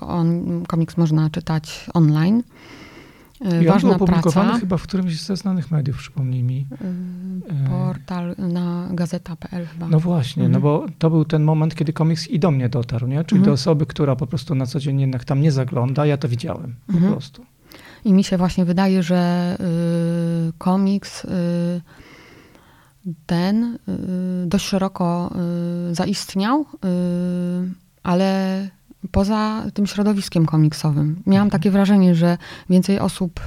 [0.00, 2.42] on, komiks można czytać online.
[3.62, 4.60] I ważna on był opublikowany praca.
[4.60, 6.66] chyba w którymś ze znanych mediów, przypomnij mi.
[7.66, 9.88] Y, portal na gazeta.pl chyba.
[9.88, 10.62] No właśnie, no mhm.
[10.62, 13.24] no bo to był ten moment, kiedy komiks i do mnie dotarł, nie?
[13.24, 13.44] Czyli mhm.
[13.44, 16.74] do osoby, która po prostu na co dzień jednak tam nie zagląda, ja to widziałem
[16.86, 17.12] po mhm.
[17.12, 17.44] prostu.
[18.04, 19.56] I mi się właśnie wydaje, że
[20.48, 21.26] y, komiks
[23.26, 23.78] ten
[24.44, 25.34] y, dość szeroko
[25.90, 26.66] y, zaistniał, y,
[28.02, 28.68] ale
[29.10, 31.22] poza tym środowiskiem komiksowym.
[31.26, 32.38] Miałam takie wrażenie, że
[32.70, 33.40] więcej osób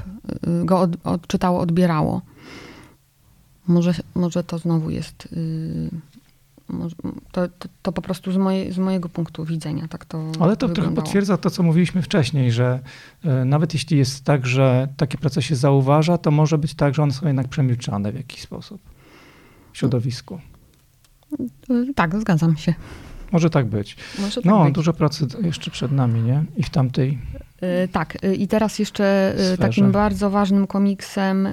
[0.64, 2.22] go od, odczytało, odbierało.
[3.68, 5.30] Może, może to znowu jest.
[7.32, 10.18] To, to, to, po prostu z, moje, z mojego punktu widzenia tak to.
[10.18, 10.74] Ale to wyglądało.
[10.74, 12.80] trochę potwierdza to, co mówiliśmy wcześniej, że
[13.46, 17.14] nawet jeśli jest tak, że takie prace się zauważa, to może być tak, że one
[17.14, 18.95] są jednak przemilczane w jakiś sposób
[19.76, 20.40] środowisku.
[21.96, 22.74] Tak, zgadzam się.
[23.32, 23.98] Może tak być.
[24.20, 24.76] Może tak no, być.
[24.76, 26.44] dużo pracy jeszcze przed nami, nie?
[26.58, 27.20] I w tamtej.
[27.62, 31.48] Yy, tak, yy, i teraz jeszcze yy, takim bardzo ważnym komiksem,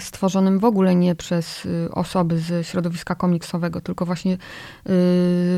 [0.00, 4.38] stworzonym w ogóle nie przez osoby z środowiska komiksowego, tylko właśnie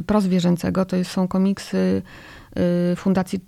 [0.07, 2.03] prozwierzęcego, to są komiksy
[2.97, 3.41] Fundacji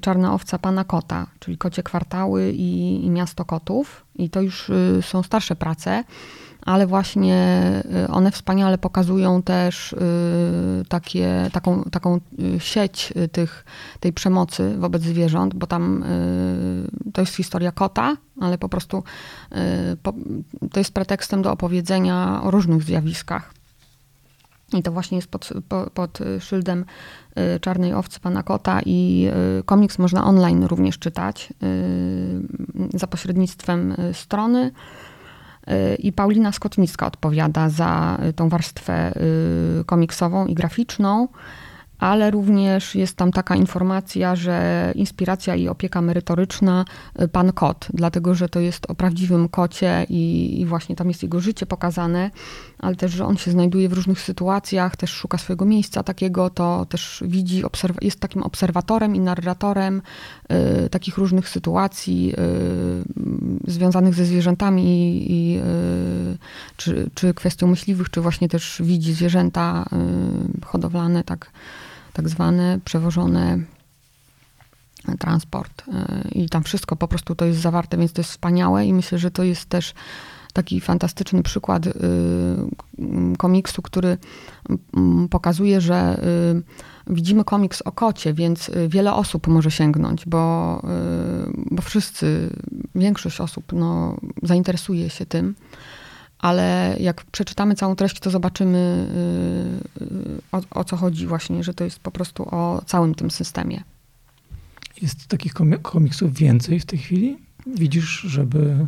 [0.00, 4.06] Czarna Owca Pana Kota, czyli Kocie Kwartały i Miasto Kotów.
[4.14, 6.04] I to już są starsze prace
[6.64, 7.60] ale właśnie
[8.04, 9.96] y, one wspaniale pokazują też y,
[10.88, 12.20] takie, taką, taką
[12.56, 13.64] y, sieć tych,
[14.00, 16.04] tej przemocy wobec zwierząt, bo tam
[17.12, 19.04] to jest historia kota, ale po prostu
[20.72, 23.54] to jest pretekstem do opowiedzenia o różnych zjawiskach.
[24.72, 25.50] I to właśnie jest pod,
[25.94, 26.84] pod szyldem
[27.60, 29.28] Czarnej Owcy Pana Kota i
[29.64, 31.52] komiks można online również czytać
[32.94, 34.72] za pośrednictwem strony
[35.98, 39.12] i Paulina Skotnicka odpowiada za y, tą warstwę
[39.80, 41.28] y, komiksową i graficzną
[41.98, 46.84] ale również jest tam taka informacja, że inspiracja i opieka merytoryczna
[47.22, 51.22] y, pan kot, dlatego że to jest o prawdziwym kocie i, i, właśnie tam jest
[51.22, 52.30] jego życie pokazane,
[52.84, 56.86] ale też, że on się znajduje w różnych sytuacjach, też szuka swojego miejsca takiego, to
[56.88, 57.62] też widzi,
[58.02, 60.02] jest takim obserwatorem i narratorem
[60.84, 62.34] y, takich różnych sytuacji
[63.66, 64.84] y, związanych ze zwierzętami
[65.32, 66.38] i, y,
[66.76, 69.84] czy, czy kwestią myśliwych, czy właśnie też widzi zwierzęta
[70.62, 71.50] y, hodowlane tak
[72.14, 73.58] tak zwane przewożone
[75.08, 75.82] e, transport.
[75.88, 79.18] E, I tam wszystko po prostu to jest zawarte, więc to jest wspaniałe i myślę,
[79.18, 79.94] że to jest też
[80.54, 81.92] taki fantastyczny przykład y,
[83.38, 84.18] komiksu, który
[85.30, 86.20] pokazuje, że
[87.08, 90.82] y, widzimy komiks o kocie, więc y, wiele osób może sięgnąć, bo,
[91.70, 92.50] bo wszyscy,
[92.94, 95.54] większość osób no, zainteresuje się tym
[96.38, 99.08] ale jak przeczytamy całą treść, to zobaczymy
[100.52, 103.82] o, o, co chodzi właśnie, że to jest po prostu o całym tym systemie.
[105.02, 107.38] Jest takich komiksów więcej w tej chwili?
[107.66, 108.86] Widzisz, żeby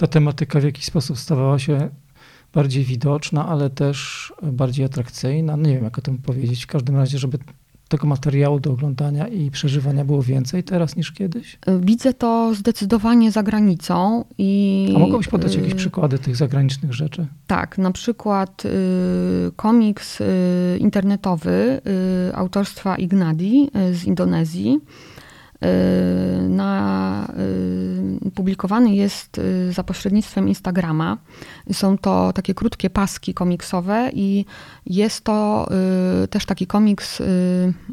[0.00, 1.90] ta tematyka w jakiś sposób stawała się
[2.54, 5.56] bardziej widoczna, ale też bardziej atrakcyjna?
[5.56, 6.64] Nie wiem, jak o tym powiedzieć.
[6.64, 7.38] W każdym razie, żeby
[7.88, 11.58] tego materiału do oglądania i przeżywania było więcej teraz niż kiedyś?
[11.80, 14.24] Widzę to zdecydowanie za granicą.
[14.38, 17.26] I, A mogłabyś podać jakieś y, przykłady tych zagranicznych rzeczy?
[17.46, 18.68] Tak, na przykład y,
[19.56, 20.24] komiks y,
[20.78, 21.80] internetowy
[22.34, 24.80] autorstwa Ignadi z Indonezji
[26.48, 27.32] na,
[28.26, 31.16] y, publikowany jest y, za pośrednictwem Instagrama.
[31.72, 34.44] Są to takie krótkie paski komiksowe i
[34.86, 35.68] jest to
[36.30, 37.22] też taki komiks,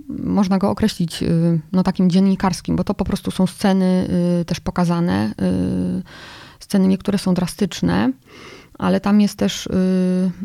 [0.09, 1.23] można go określić
[1.71, 4.07] no, takim dziennikarskim, bo to po prostu są sceny
[4.45, 5.33] też pokazane.
[6.59, 8.11] Sceny niektóre są drastyczne
[8.77, 9.71] ale tam jest też y,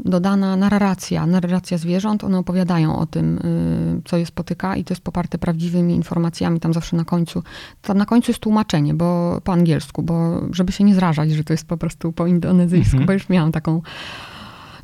[0.05, 2.25] dodana narracja, narracja zwierząt.
[2.25, 6.61] One opowiadają o tym, y, co je spotyka i to jest poparte prawdziwymi informacjami.
[6.61, 7.43] Tam zawsze na końcu,
[7.83, 11.53] tam na końcu jest tłumaczenie, bo po angielsku, bo żeby się nie zrażać, że to
[11.53, 13.07] jest po prostu po indonezyjsku, mhm.
[13.07, 13.83] bo już miałam taką,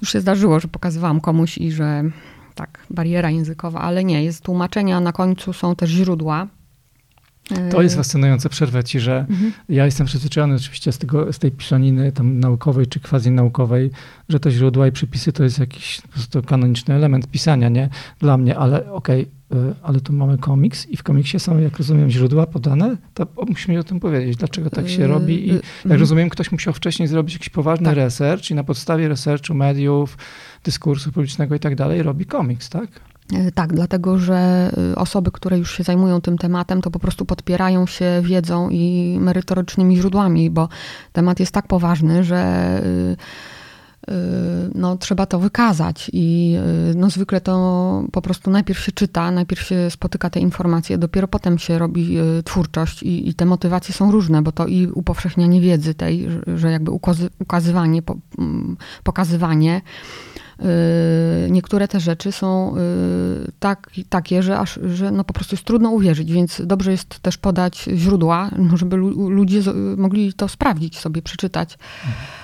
[0.00, 2.04] już się zdarzyło, że pokazywałam komuś i że
[2.54, 6.46] tak, bariera językowa, ale nie, jest tłumaczenia, na końcu są też źródła.
[7.70, 9.52] To jest fascynujące, przerwę ci, że mhm.
[9.68, 13.90] ja jestem przyzwyczajony oczywiście z, tego, z tej pisaniny tam naukowej czy quasi naukowej,
[14.28, 17.88] że te źródła i przypisy to jest jakiś po prostu kanoniczny element pisania, nie?
[18.20, 22.11] Dla mnie, ale okej, okay, ale tu mamy komiks i w komiksie są, jak rozumiem,
[22.11, 26.00] źródła podane, to musimy o tym powiedzieć, dlaczego tak się robi i jak mhm.
[26.00, 27.96] rozumiem, ktoś musiał wcześniej zrobić jakiś poważny tak.
[27.96, 30.18] research i na podstawie researchu mediów,
[30.64, 32.88] dyskursu publicznego i tak dalej robi komiks, tak?
[33.32, 37.24] E, tak, dlatego że y, osoby, które już się zajmują tym tematem, to po prostu
[37.24, 40.68] podpierają się wiedzą i merytorycznymi źródłami, bo
[41.12, 43.16] temat jest tak poważny, że y,
[44.74, 46.56] no, trzeba to wykazać i
[46.94, 51.58] no, zwykle to po prostu najpierw się czyta, najpierw się spotyka te informacje, dopiero potem
[51.58, 56.28] się robi twórczość i, i te motywacje są różne, bo to i upowszechnianie wiedzy tej,
[56.56, 56.90] że jakby
[57.38, 58.02] ukazywanie,
[59.04, 60.47] pokazywanie, Y,
[61.50, 65.90] niektóre te rzeczy są y, tak, takie, że, aż, że no po prostu jest trudno
[65.90, 68.96] uwierzyć, więc dobrze jest też podać źródła, no żeby
[69.28, 69.60] ludzie
[69.96, 71.78] mogli to sprawdzić sobie, przeczytać.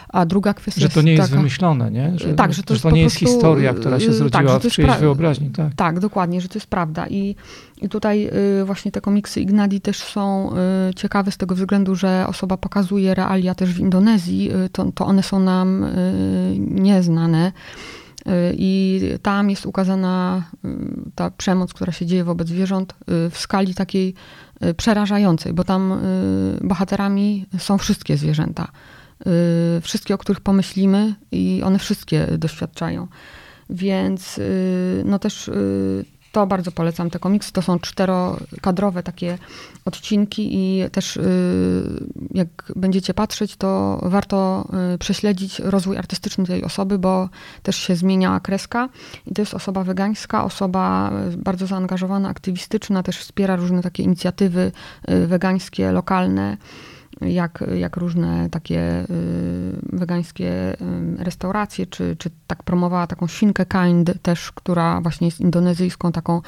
[0.09, 2.13] A druga kwestia Że to nie jest, jest taka, wymyślone, nie?
[2.19, 4.63] Że, tak, że to, że to nie jest prostu, historia, która się y, zrodziła tak,
[4.63, 5.51] w czyjejś wyobraźni.
[5.51, 5.75] Tak.
[5.75, 7.07] tak, dokładnie, że to jest prawda.
[7.07, 7.37] I,
[7.83, 8.31] i tutaj
[8.65, 10.51] właśnie te komiksy Ignadi też są
[10.97, 15.41] ciekawe z tego względu, że osoba pokazuje realia też w Indonezji, to, to one są
[15.41, 15.87] nam
[16.59, 17.53] nieznane.
[18.53, 20.69] I tam jest ukazana y,
[21.15, 24.15] ta przemoc, która się dzieje wobec zwierząt y, w skali takiej
[24.65, 26.01] y, przerażającej, bo tam
[26.61, 28.69] bohaterami są wszystkie zwierzęta.
[29.83, 33.09] Wszystkie, o których pomyślimy, i one wszystkie doświadczają.
[33.71, 34.41] Więc
[35.05, 35.51] no też
[36.35, 37.53] to bardzo polecam te komiksy.
[37.53, 39.39] To są czterokadrowe takie
[39.85, 41.23] odcinki i też y,
[42.31, 47.29] jak będziecie patrzeć, to warto y, prześledzić rozwój artystyczny tej osoby, bo
[47.63, 48.89] też się zmienia kreska.
[49.27, 54.73] I to jest osoba wegańska, osoba y, bardzo zaangażowana, aktywistyczna, też wspiera różne takie inicjatywy
[55.27, 56.57] wegańskie, lokalne
[57.21, 59.07] jak, jak różne takie y,
[59.93, 60.77] wegańskie
[61.21, 66.43] y, restauracje, czy, czy tak promowała taką świnkę Kind też, która właśnie jest indonezyjską taką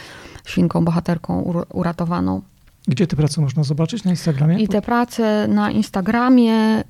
[0.44, 1.40] świnką, bohaterką
[1.72, 2.42] uratowaną.
[2.88, 4.04] Gdzie te prace można zobaczyć?
[4.04, 4.58] Na Instagramie?
[4.58, 6.84] I te prace na Instagramie y,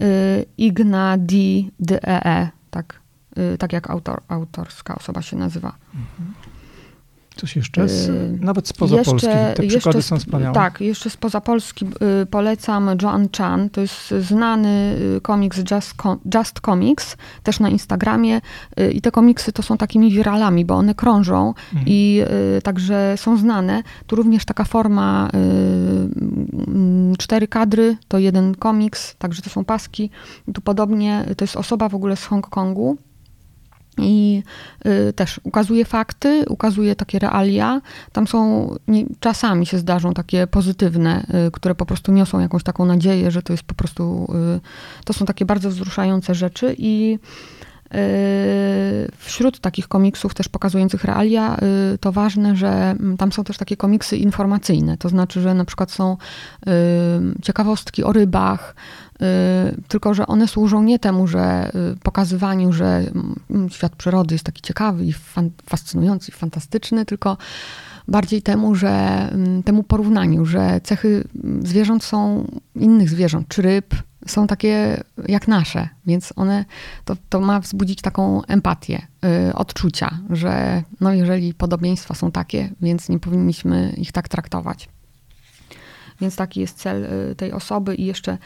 [0.59, 1.35] Igna D,
[1.93, 3.01] e, tak,
[3.39, 5.73] y, tak jak autor, autorska osoba się nazywa.
[5.95, 6.56] Mhm.
[7.37, 7.89] Coś jeszcze?
[7.89, 9.29] Z, y, nawet spoza jeszcze, Polski.
[9.57, 10.55] Te przykłady są wspaniałe.
[10.55, 11.87] Tak, jeszcze spoza Polski
[12.23, 13.71] y, polecam Joan Chan.
[13.71, 15.95] To jest znany y, komiks Just,
[16.35, 18.41] Just Comics, też na Instagramie.
[18.93, 21.85] I te komiksy to są takimi wiralami, bo one krążą mhm.
[21.87, 22.23] i
[22.63, 23.83] także są znane.
[24.07, 30.11] Tu również taka forma mm, cztery kadry, to jeden komiks, także to są paski.
[30.55, 32.99] Tu podobnie, to jest osoba w ogóle z Hongkongu,
[33.99, 34.43] i
[34.87, 37.81] y, też ukazuje fakty, ukazuje takie realia.
[38.13, 42.85] Tam są, nie, czasami się zdarzą takie pozytywne, y, które po prostu niosą jakąś taką
[42.85, 47.19] nadzieję, że to jest po prostu, y, to są takie bardzo wzruszające rzeczy i
[47.95, 47.97] y,
[49.19, 51.57] Wśród takich komiksów też pokazujących realia,
[51.95, 54.99] y, to ważne, że mm, tam są też takie komiksy informacyjne.
[54.99, 56.71] To znaczy, że na przykład są y,
[57.43, 58.75] ciekawostki o rybach,
[59.89, 63.05] tylko że one służą nie temu, że y, pokazywaniu, że
[63.51, 65.13] mm, świat przyrody jest taki ciekawy i
[65.67, 67.37] fascynujący i fantastyczny, tylko
[68.09, 68.89] bardziej temu, że
[69.33, 73.95] mm, temu porównaniu, że cechy mm, zwierząt są innych zwierząt, czy ryb,
[74.27, 76.65] są takie jak nasze, więc one,
[77.05, 83.09] to, to ma wzbudzić taką empatię, yy, odczucia, że no jeżeli podobieństwa są takie, więc
[83.09, 84.89] nie powinniśmy ich tak traktować.
[86.21, 88.39] Więc taki jest cel y, tej osoby i jeszcze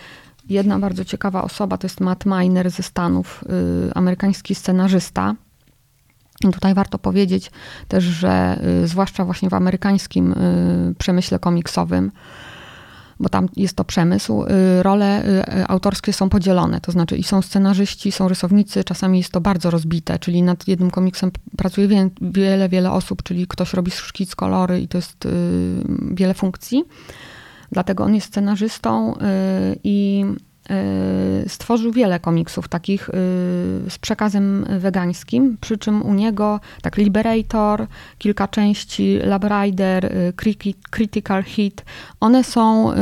[0.51, 3.45] Jedna bardzo ciekawa osoba to jest Matt Miner ze Stanów,
[3.89, 5.35] y, amerykański scenarzysta.
[6.45, 7.51] I tutaj warto powiedzieć
[7.89, 12.13] też, że y, zwłaszcza właśnie w amerykańskim y, przemyśle komiksowym,
[13.21, 14.45] bo tam jest to przemysł,
[14.83, 15.23] role
[15.69, 16.81] autorskie są podzielone.
[16.81, 20.91] To znaczy i są scenarzyści, są rysownicy, czasami jest to bardzo rozbite, czyli nad jednym
[20.91, 25.29] komiksem pracuje wiele, wiele osób, czyli ktoś robi szkic, kolory i to jest
[26.11, 26.85] wiele funkcji.
[27.73, 29.19] Dlatego on jest scenarzystą y,
[29.85, 30.25] i
[31.45, 33.13] y, stworzył wiele komiksów takich y,
[33.89, 37.87] z przekazem wegańskim, przy czym u niego tak Liberator,
[38.19, 40.13] kilka części, Lab Rider,
[40.91, 41.85] Critical Hit,
[42.21, 42.93] one są,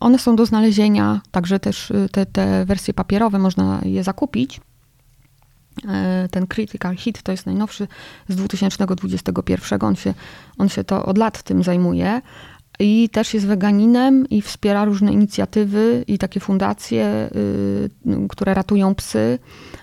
[0.00, 4.60] one są do znalezienia, także też te, te wersje papierowe można je zakupić.
[6.30, 7.88] Ten Critical Hit to jest najnowszy
[8.28, 9.78] z 2021.
[9.82, 10.14] On się,
[10.58, 12.20] on się to od lat tym zajmuje
[12.82, 19.38] i też jest weganinem i wspiera różne inicjatywy i takie fundacje, y, które ratują psy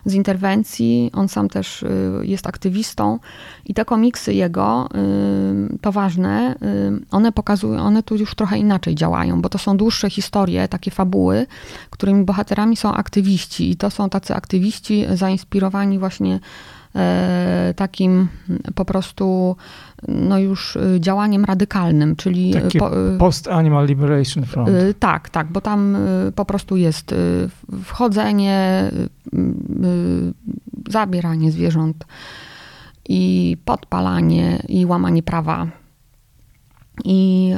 [0.05, 1.11] z interwencji.
[1.13, 1.87] On sam też y,
[2.23, 3.19] jest aktywistą
[3.65, 4.89] i te komiksy jego,
[5.75, 6.55] y, to ważne,
[7.11, 11.47] one pokazują, one tu już trochę inaczej działają, bo to są dłuższe historie, takie fabuły,
[11.89, 16.39] którymi bohaterami są aktywiści i to są tacy aktywiści zainspirowani właśnie
[17.75, 18.27] takim
[18.75, 19.55] po prostu
[20.07, 22.53] no już e, działaniem radykalnym, czyli...
[22.53, 24.69] Takie po, e, Post-Animal Liberation Front.
[24.99, 25.97] Tak, tak, bo tam
[26.35, 27.15] po prostu jest
[27.83, 28.83] wchodzenie,
[30.89, 32.05] zabieranie zwierząt
[33.09, 35.67] i podpalanie i łamanie prawa.
[37.05, 37.53] I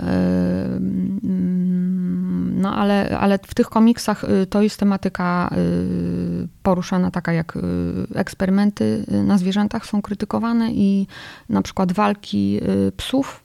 [2.62, 7.60] no ale, ale w tych komiksach y, to jest tematyka y, poruszana taka jak y,
[8.16, 11.08] eksperymenty na zwierzętach są krytykowane i
[11.50, 12.60] na przykład walki
[12.98, 13.44] psów.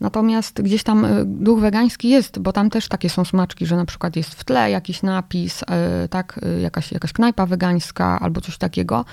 [0.00, 4.16] Natomiast gdzieś tam duch wegański jest, bo tam też takie są smaczki, że na przykład
[4.16, 5.64] jest w tle jakiś napis,
[6.10, 9.04] tak, jakaś, jakaś knajpa wegańska albo coś takiego.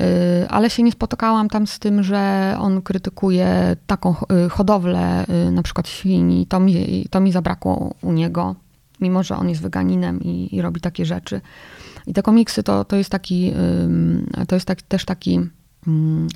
[0.00, 4.14] Y, ale się nie spotykałam tam z tym, że on krytykuje taką
[4.46, 6.46] y, hodowlę y, na przykład świni.
[6.46, 8.54] To mi, to mi zabrakło u niego,
[9.00, 11.40] mimo że on jest weganinem i, i robi takie rzeczy.
[12.06, 13.52] I te komiksy to, to jest taki,
[14.48, 15.40] to jest tak, też taki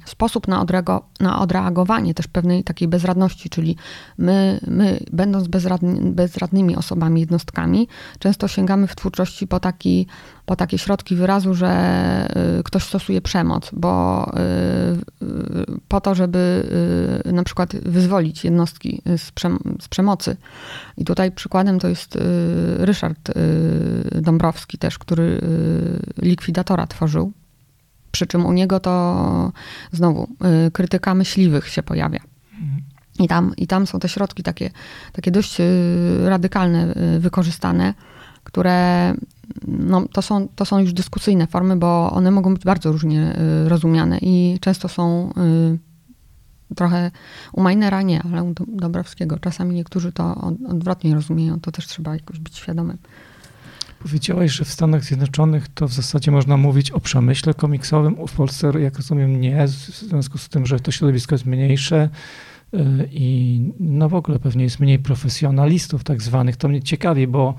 [0.05, 3.77] sposób na, odreago, na odreagowanie też pewnej takiej bezradności, czyli
[4.19, 10.07] my, my będąc bezradny, bezradnymi osobami, jednostkami, często sięgamy w twórczości po, taki,
[10.47, 14.25] po takie środki wyrazu, że y, ktoś stosuje przemoc, bo
[15.21, 16.69] y, y, po to, żeby
[17.25, 19.33] na przykład wyzwolić jednostki z,
[19.81, 20.37] z przemocy.
[20.97, 22.19] I tutaj przykładem to jest
[22.79, 23.33] Ryszard
[24.15, 25.41] Dąbrowski też, który
[26.23, 27.33] likwidatora tworzył
[28.19, 29.53] przy czym u niego to
[29.93, 30.29] znowu
[30.67, 32.21] y, krytyka myśliwych się pojawia.
[33.19, 34.71] I tam, I tam są te środki takie,
[35.13, 35.65] takie dość y,
[36.25, 37.95] radykalne y, wykorzystane,
[38.45, 39.15] które
[39.67, 44.19] no, to, są, to są już dyskusyjne formy, bo one mogą być bardzo różnie rozumiane
[44.19, 45.33] i często są
[46.77, 47.11] trochę
[47.53, 49.39] u Minera nie, ale u Dobrowskiego.
[49.39, 52.99] Czasami niektórzy to odwrotnie rozumieją, to też trzeba jakoś być świadomym.
[54.03, 58.27] Powiedziałaś, że w Stanach Zjednoczonych to w zasadzie można mówić o przemyśle komiksowym.
[58.27, 62.09] W Polsce, jak rozumiem, nie, w związku z tym, że to środowisko jest mniejsze
[62.75, 62.79] y,
[63.13, 66.57] i no w ogóle pewnie jest mniej profesjonalistów tak zwanych.
[66.57, 67.55] To mnie ciekawi, bo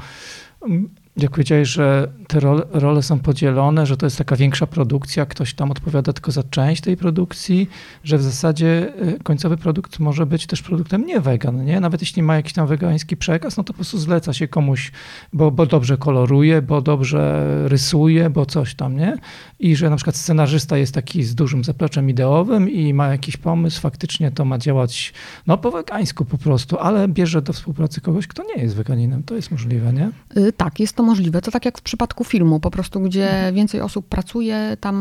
[0.61, 0.89] mm,
[1.23, 5.53] jak powiedziałeś, że te role, role, są podzielone, że to jest taka większa produkcja, ktoś
[5.53, 7.69] tam odpowiada tylko za część tej produkcji,
[8.03, 11.79] że w zasadzie y, końcowy produkt może być też produktem nie wegan, nie?
[11.79, 14.91] Nawet jeśli ma jakiś tam wegański przekaz, no to po prostu zleca się komuś,
[15.33, 19.17] bo, bo dobrze koloruje, bo dobrze rysuje, bo coś tam, nie?
[19.59, 23.81] I że na przykład scenarzysta jest taki z dużym zapleczem ideowym i ma jakiś pomysł,
[23.81, 25.13] faktycznie to ma działać
[25.47, 29.23] no po wegańsku po prostu, ale bierze do współpracy kogoś, kto nie jest weganinem.
[29.23, 30.11] To jest możliwe, nie?
[30.35, 31.41] Yy, tak, jest to możliwe.
[31.41, 33.55] To tak jak w przypadku filmu, po prostu gdzie mhm.
[33.55, 34.95] więcej osób pracuje, tam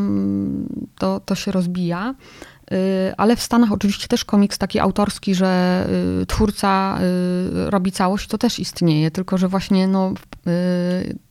[0.98, 2.14] to, to się rozbija.
[2.72, 5.86] Y, ale w Stanach oczywiście też komiks taki autorski, że
[6.22, 6.98] y, twórca
[7.66, 10.12] y, robi całość, to też istnieje, tylko że właśnie no,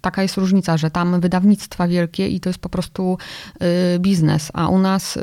[0.02, 3.18] taka jest różnica, że tam wydawnictwa wielkie i to jest po prostu
[4.00, 5.20] biznes, a u nas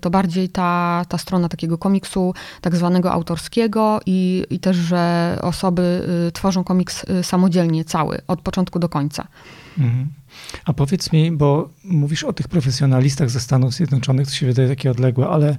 [0.00, 6.08] to bardziej ta, ta strona takiego komiksu tak zwanego autorskiego i, i też, że osoby
[6.34, 9.26] tworzą komiks samodzielnie cały, od początku do końca.
[9.78, 10.08] Mhm.
[10.64, 14.90] A powiedz mi, bo mówisz o tych profesjonalistach ze Stanów Zjednoczonych, to się wydaje takie
[14.90, 15.56] odległe, ale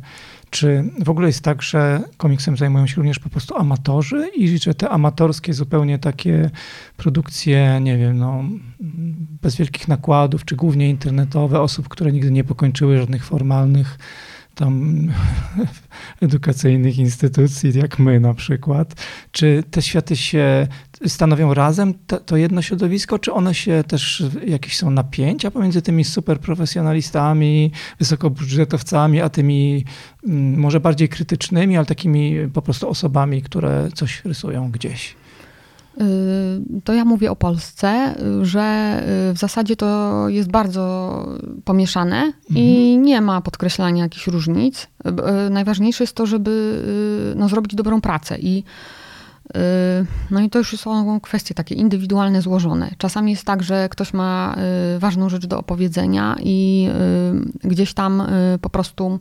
[0.50, 4.76] czy w ogóle jest tak, że komiksem zajmują się również po prostu amatorzy i że
[4.76, 6.50] te amatorskie zupełnie takie
[6.98, 8.44] produkcje, nie wiem, no,
[9.42, 13.98] bez wielkich nakładów, czy głównie internetowe, osób, które nigdy nie pokończyły żadnych formalnych
[14.60, 15.08] tam
[16.22, 18.94] edukacyjnych instytucji, jak my na przykład.
[19.32, 20.68] Czy te światy się
[21.08, 26.04] stanowią razem to, to jedno środowisko, czy one się też, jakieś są napięcia pomiędzy tymi
[26.04, 29.86] superprofesjonalistami, wysokobudżetowcami, a tymi
[30.28, 35.16] mm, może bardziej krytycznymi, ale takimi po prostu osobami, które coś rysują gdzieś?
[36.02, 39.00] Y, to ja mówię o Polsce, że
[39.32, 41.26] y, w zasadzie to jest bardzo
[41.66, 42.34] pomieszane mhm.
[42.66, 44.88] i nie ma podkreślania jakichś różnic.
[45.48, 46.84] Y, najważniejsze jest to, żeby
[47.36, 48.64] no, zrobić dobrą pracę i
[50.32, 52.92] no i to już są kwestie takie indywidualne, złożone.
[52.98, 54.56] Czasami jest tak, że ktoś ma
[55.00, 56.90] ważną rzecz do opowiedzenia i
[57.64, 58.24] gdzieś tam
[58.62, 59.20] po prostu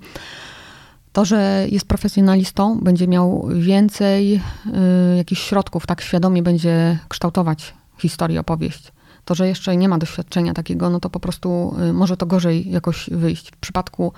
[1.18, 8.40] to, że jest profesjonalistą, będzie miał więcej y, jakichś środków, tak świadomie będzie kształtować historię,
[8.40, 8.92] opowieść.
[9.24, 12.70] to, że jeszcze nie ma doświadczenia takiego, no to po prostu y, może to gorzej
[12.70, 13.50] jakoś wyjść.
[13.50, 14.12] W przypadku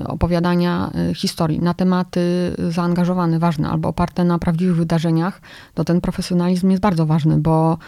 [0.00, 5.40] y, opowiadania y, historii na tematy zaangażowane, ważne albo oparte na prawdziwych wydarzeniach,
[5.74, 7.78] to ten profesjonalizm jest bardzo ważny, bo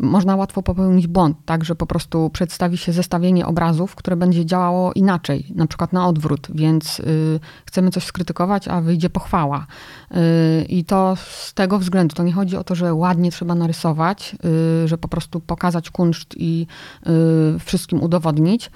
[0.00, 4.92] można łatwo popełnić błąd, tak, że po prostu przedstawi się zestawienie obrazów, które będzie działało
[4.92, 9.66] inaczej, na przykład na odwrót, więc y, chcemy coś skrytykować, a wyjdzie pochwała.
[10.10, 14.36] Y, I to z tego względu, to nie chodzi o to, że ładnie trzeba narysować,
[14.84, 16.66] y, że po prostu pokazać kunszt i
[17.56, 18.70] y, wszystkim udowodnić,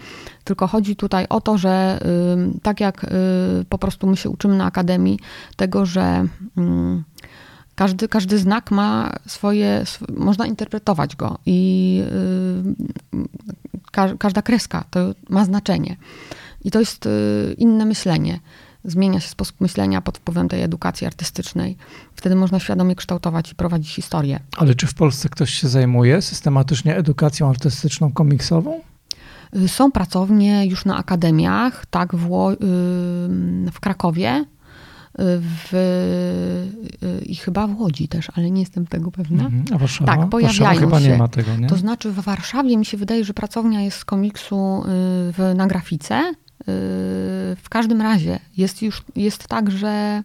[0.44, 1.98] tylko chodzi tutaj o to, że
[2.56, 3.08] y, tak jak y,
[3.68, 5.18] po prostu my się uczymy na akademii,
[5.56, 6.26] tego, że
[7.78, 9.84] każdy, każdy znak ma swoje,
[10.16, 12.02] można interpretować go i
[13.12, 15.96] yy, każda kreska to ma znaczenie.
[16.64, 18.40] I to jest yy, inne myślenie.
[18.84, 21.76] Zmienia się sposób myślenia pod wpływem tej edukacji artystycznej.
[22.14, 24.40] Wtedy można świadomie kształtować i prowadzić historię.
[24.56, 28.80] Ale czy w Polsce ktoś się zajmuje systematycznie edukacją artystyczną komiksową?
[29.56, 32.56] Y, są pracownie już na akademiach, tak, w,
[33.72, 34.44] w Krakowie,
[35.18, 35.72] w,
[37.26, 39.44] i chyba w Łodzi też, ale nie jestem tego pewna.
[39.44, 39.64] Mhm.
[39.74, 40.16] A Warszawa?
[40.16, 41.08] Tak, pojawiają Warszawa chyba się.
[41.08, 41.66] nie ma tego, nie?
[41.66, 44.84] To znaczy w Warszawie mi się wydaje, że pracownia jest z komiksu y,
[45.32, 46.20] w, na grafice.
[46.30, 46.34] Y,
[47.56, 50.22] w każdym razie jest już jest tak, że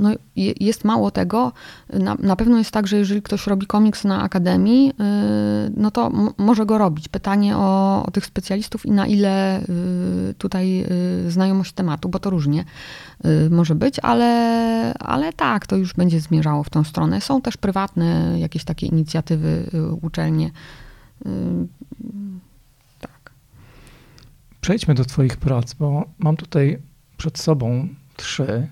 [0.00, 1.52] no, jest mało tego.
[1.92, 4.94] Na, na, pewno jest tak, że jeżeli ktoś robi komiks na akademii, yy,
[5.76, 7.08] no to może go robić.
[7.08, 10.76] Pytanie o, o tych specjalistów i na ile yy, tutaj
[11.24, 12.64] yy, znajomość tematu, bo to różnie
[13.24, 17.20] y, może być, ale, ale tak, to już będzie zmierzało w tą stronę.
[17.20, 20.50] Są też prywatne jakieś takie inicjatywy, y, uczelnie.
[21.26, 21.30] Y,
[23.00, 23.30] tak.
[24.60, 26.78] Przejdźmy do Twoich prac, bo mam tutaj
[27.16, 28.68] przed sobą trzy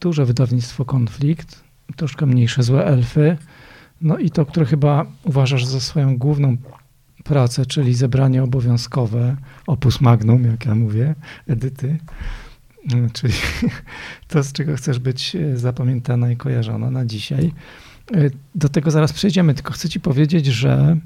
[0.00, 1.64] duże wydawnictwo Konflikt,
[1.96, 3.36] troszkę mniejsze Złe Elfy,
[4.00, 6.56] no i to, które chyba uważasz za swoją główną
[7.24, 9.36] pracę, czyli zebranie obowiązkowe,
[9.66, 11.14] opus magnum, jak ja mówię,
[11.46, 11.98] edyty,
[13.12, 13.34] czyli
[14.28, 17.52] to, z czego chcesz być zapamiętana i kojarzona na dzisiaj.
[18.54, 20.96] Do tego zaraz przejdziemy, tylko chcę ci powiedzieć, że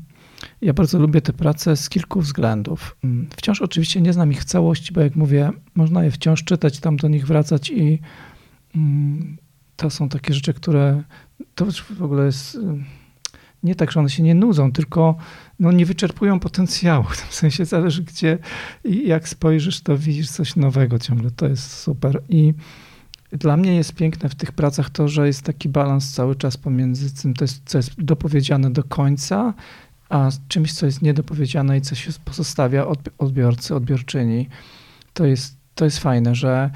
[0.63, 2.97] ja bardzo lubię te prace z kilku względów.
[3.37, 7.09] Wciąż oczywiście nie znam ich całości, bo jak mówię, można je wciąż czytać, tam do
[7.09, 7.99] nich wracać i Mm,
[9.77, 11.03] to są takie rzeczy, które
[11.55, 11.67] to
[11.97, 12.59] w ogóle jest y,
[13.63, 15.17] nie tak, że one się nie nudzą, tylko
[15.59, 17.05] no, nie wyczerpują potencjału.
[17.11, 18.39] W tym sensie zależy gdzie
[18.85, 21.31] i jak spojrzysz, to widzisz coś nowego ciągle.
[21.31, 22.23] To jest super.
[22.29, 22.55] I
[23.33, 27.23] dla mnie jest piękne w tych pracach to, że jest taki balans cały czas pomiędzy
[27.23, 29.55] tym, to jest, co jest dopowiedziane do końca,
[30.09, 32.87] a czymś, co jest niedopowiedziane i co się pozostawia
[33.19, 34.49] odbiorcy, odbiorczyni.
[35.15, 36.71] To jest, to jest fajne, że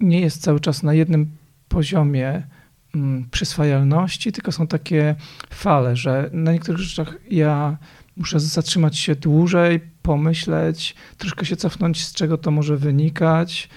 [0.00, 1.36] nie jest cały czas na jednym
[1.68, 2.46] poziomie
[2.94, 5.14] mm, przyswajalności, tylko są takie
[5.50, 7.78] fale, że na niektórych rzeczach ja
[8.16, 13.68] muszę zatrzymać się dłużej, pomyśleć, troszkę się cofnąć, z czego to może wynikać.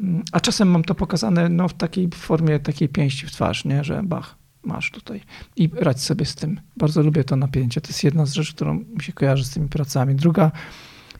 [0.00, 3.84] Mm, a czasem mam to pokazane no, w takiej formie takiej pięści w twarz, nie?
[3.84, 5.20] że bach, masz tutaj
[5.56, 6.60] i radź sobie z tym.
[6.76, 7.80] Bardzo lubię to napięcie.
[7.80, 10.14] To jest jedna z rzeczy, którą mi się kojarzy z tymi pracami.
[10.14, 10.52] Druga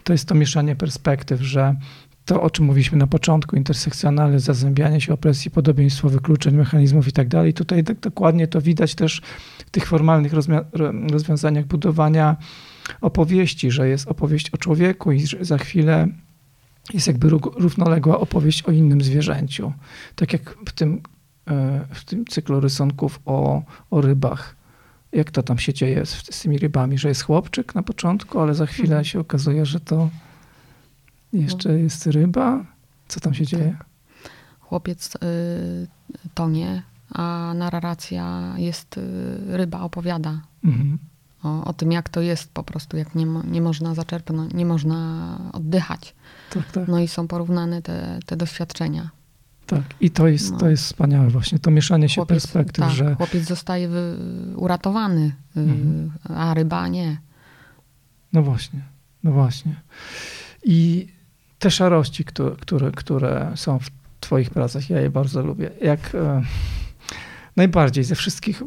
[0.04, 1.76] to jest to mieszanie perspektyw, że
[2.26, 7.28] to, o czym mówiliśmy na początku, intersekcjonalne zazębianie się opresji, podobieństwo, wykluczeń, mechanizmów i tak
[7.28, 7.54] dalej.
[7.54, 9.22] Tutaj tak dokładnie to widać też
[9.66, 10.32] w tych formalnych
[11.10, 12.36] rozwiązaniach budowania
[13.00, 16.08] opowieści, że jest opowieść o człowieku i że za chwilę
[16.94, 19.72] jest jakby równoległa opowieść o innym zwierzęciu.
[20.16, 21.00] Tak jak w tym,
[21.48, 24.56] e, w tym cyklu rysunków o, o rybach.
[25.12, 28.54] Jak to tam się dzieje z, z tymi rybami, że jest chłopczyk na początku, ale
[28.54, 29.04] za chwilę mhm.
[29.04, 30.10] się okazuje, że to
[31.36, 32.64] jeszcze jest ryba.
[33.08, 33.76] Co tam się dzieje?
[34.60, 35.18] Chłopiec y,
[36.34, 40.40] tonie, a narracja jest, y, ryba opowiada.
[40.64, 40.98] Mhm.
[41.42, 45.38] O, o, tym, jak to jest po prostu, jak nie, nie można zaczerpnąć, nie można
[45.52, 46.14] oddychać.
[46.50, 46.88] Tak, tak.
[46.88, 49.10] No i są porównane te, te doświadczenia.
[49.66, 50.58] Tak, i to jest, no.
[50.58, 53.14] to jest wspaniałe właśnie, to mieszanie się chłopiec, perspektyw, tak, że...
[53.14, 54.16] chłopiec zostaje wy,
[54.56, 56.12] uratowany, y, mhm.
[56.24, 57.18] a ryba nie.
[58.32, 58.80] No właśnie,
[59.22, 59.76] no właśnie.
[60.64, 61.08] I
[61.66, 63.90] te szarości, które, które, które są w
[64.20, 65.70] Twoich pracach, ja je bardzo lubię.
[65.82, 66.42] Jak e,
[67.56, 68.66] najbardziej ze wszystkich e,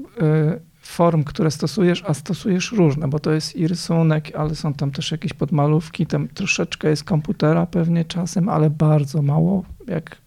[0.82, 5.12] form, które stosujesz, a stosujesz różne, bo to jest i rysunek, ale są tam też
[5.12, 10.18] jakieś podmalówki, tam troszeczkę jest komputera pewnie czasem, ale bardzo mało, jak,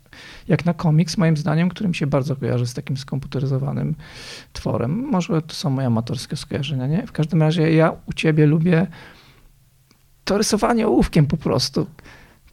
[0.48, 3.94] jak na komiks, moim zdaniem, którym się bardzo kojarzy z takim skomputeryzowanym
[4.52, 4.90] tworem.
[4.90, 7.06] Może to są moje amatorskie skojarzenia, nie?
[7.06, 8.86] W każdym razie ja u ciebie lubię
[10.24, 11.86] to rysowanie ołówkiem po prostu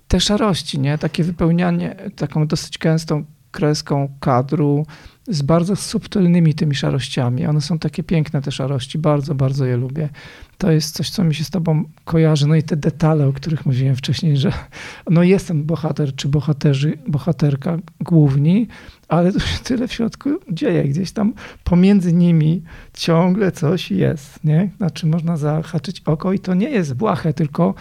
[0.09, 0.97] te szarości, nie?
[0.97, 4.85] Takie wypełnianie taką dosyć gęstą kreską kadru,
[5.29, 7.45] z bardzo subtelnymi tymi szarościami.
[7.45, 10.09] One są takie piękne, te szarości, bardzo, bardzo je lubię.
[10.57, 12.47] To jest coś, co mi się z tobą kojarzy.
[12.47, 14.53] No i te detale, o których mówiłem wcześniej, że
[15.09, 18.67] no jest ten bohater czy bohaterzy, bohaterka główni,
[19.07, 20.83] ale to się tyle w środku dzieje.
[20.83, 21.33] Gdzieś tam
[21.63, 24.69] pomiędzy nimi ciągle coś jest, nie?
[24.79, 27.73] Na czym można zahaczyć oko i to nie jest błahe, tylko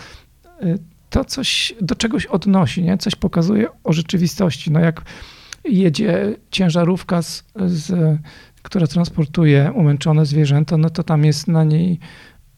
[0.63, 0.79] y,
[1.11, 2.99] to coś do czegoś odnosi, nie?
[2.99, 4.71] Coś pokazuje o rzeczywistości.
[4.71, 5.03] No jak
[5.65, 8.19] jedzie ciężarówka, z, z,
[8.63, 11.99] która transportuje umęczone zwierzęta, no to tam jest na niej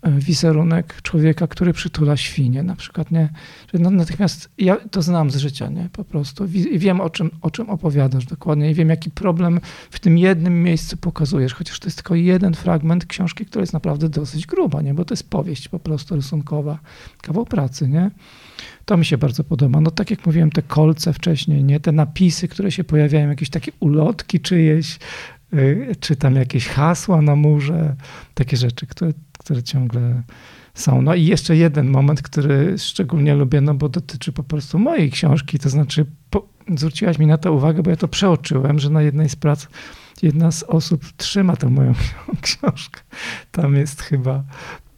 [0.03, 3.28] wizerunek człowieka, który przytula świnie na przykład, nie?
[3.74, 5.88] No, natychmiast ja to znam z życia, nie?
[5.92, 6.44] Po prostu.
[6.46, 10.62] I wiem, o czym, o czym opowiadasz dokładnie i wiem, jaki problem w tym jednym
[10.62, 14.94] miejscu pokazujesz, chociaż to jest tylko jeden fragment książki, która jest naprawdę dosyć gruba, nie?
[14.94, 16.78] Bo to jest powieść po prostu rysunkowa,
[17.22, 18.11] kawał pracy, nie?
[18.84, 19.80] To mi się bardzo podoba.
[19.80, 21.80] No tak jak mówiłem, te kolce wcześniej, nie?
[21.80, 24.98] Te napisy, które się pojawiają, jakieś takie ulotki czyjeś,
[25.55, 27.96] y, czy tam jakieś hasła na murze,
[28.34, 30.22] takie rzeczy, które, które ciągle
[30.74, 31.03] są.
[31.03, 35.59] No i jeszcze jeden moment, który szczególnie lubię, no bo dotyczy po prostu mojej książki,
[35.59, 39.28] to znaczy po, zwróciłaś mi na to uwagę, bo ja to przeoczyłem, że na jednej
[39.28, 39.66] z prac
[40.22, 41.95] jedna z osób trzyma tę moją
[42.43, 43.01] książkę.
[43.51, 44.45] Tam jest chyba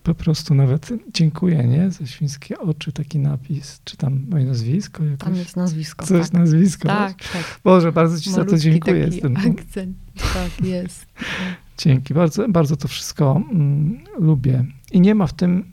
[0.03, 1.90] po prostu nawet dziękuję, nie?
[1.90, 5.05] Ze świńskie oczy, taki napis, czy tam moje nazwisko?
[5.05, 5.18] Jakoś?
[5.18, 6.07] Tam jest nazwisko.
[6.07, 6.32] Coś tak.
[6.32, 6.88] nazwisko.
[6.88, 7.61] Tak, tak.
[7.64, 9.05] Boże, bardzo ci Malutki za to dziękuję.
[9.05, 9.97] Taki ten, akcent.
[10.34, 11.07] Tak, jest.
[11.79, 14.64] Dzięki, bardzo, bardzo to wszystko mm, lubię.
[14.93, 15.64] I nie ma w tym,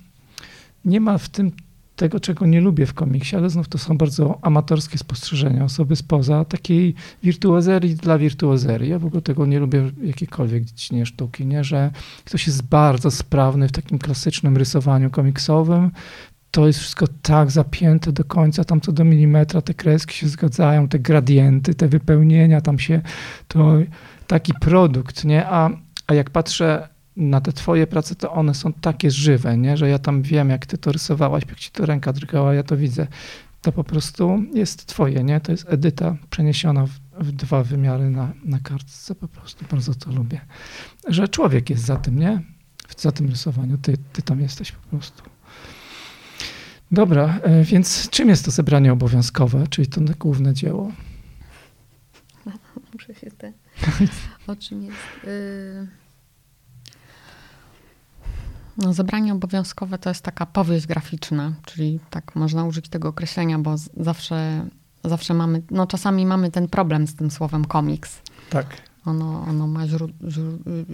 [0.85, 1.51] nie ma w tym
[1.99, 6.45] tego, czego nie lubię w komiksie, ale znów to są bardzo amatorskie spostrzeżenia osoby spoza
[6.45, 8.89] takiej wirtuozerii dla wirtuozerii.
[8.89, 11.63] Ja w ogóle tego nie lubię jakiejkolwiek dziedzinie sztuki, nie?
[11.63, 11.91] że
[12.25, 15.91] ktoś jest bardzo sprawny w takim klasycznym rysowaniu komiksowym,
[16.51, 20.87] to jest wszystko tak zapięte do końca, tam co do milimetra te kreski się zgadzają,
[20.87, 23.01] te gradienty, te wypełnienia, tam się
[23.47, 23.73] to
[24.27, 25.47] taki produkt, nie?
[25.47, 25.69] A,
[26.09, 29.77] a jak patrzę na te twoje prace, to one są takie żywe, nie?
[29.77, 32.77] że ja tam wiem, jak ty to rysowałaś, jak ci to ręka drgała, ja to
[32.77, 33.07] widzę.
[33.61, 35.39] To po prostu jest twoje, nie?
[35.41, 40.11] To jest edyta przeniesiona w, w dwa wymiary na, na kartce, po prostu bardzo to
[40.11, 40.41] lubię.
[41.07, 42.41] Że człowiek jest za tym, nie?
[42.97, 45.23] Za tym rysowaniu, ty, ty tam jesteś po prostu.
[46.91, 50.91] Dobra, e, więc czym jest to zebranie obowiązkowe, czyli to główne dzieło?
[52.93, 53.53] Muszę się te...
[54.51, 54.97] O czym jest...
[55.23, 55.87] Y
[58.77, 63.75] no, zebranie obowiązkowe to jest taka powieść graficzna, czyli tak można użyć tego określenia, bo
[63.97, 64.65] zawsze,
[65.03, 68.21] zawsze mamy, no czasami mamy ten problem z tym słowem komiks.
[68.49, 68.67] Tak.
[69.05, 69.81] Ono, ono ma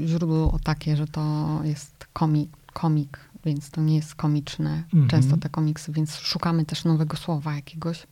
[0.05, 4.83] źródło takie, że to jest komik, komik, więc to nie jest komiczne.
[4.83, 5.07] Mhm.
[5.07, 8.07] Często te komiksy, więc szukamy też nowego słowa jakiegoś.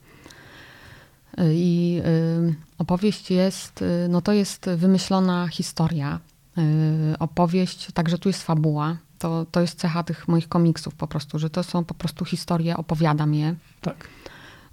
[1.37, 2.01] I
[2.49, 6.19] y, opowieść jest, y, no to jest wymyślona historia.
[6.57, 11.39] Y, opowieść, także tu jest fabuła, to, to jest cecha tych moich komiksów po prostu,
[11.39, 13.55] że to są po prostu historie, opowiadam je.
[13.81, 14.07] Tak.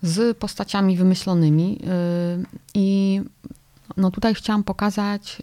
[0.03, 1.79] Z postaciami wymyślonymi.
[2.75, 3.21] I
[3.97, 5.43] no tutaj chciałam pokazać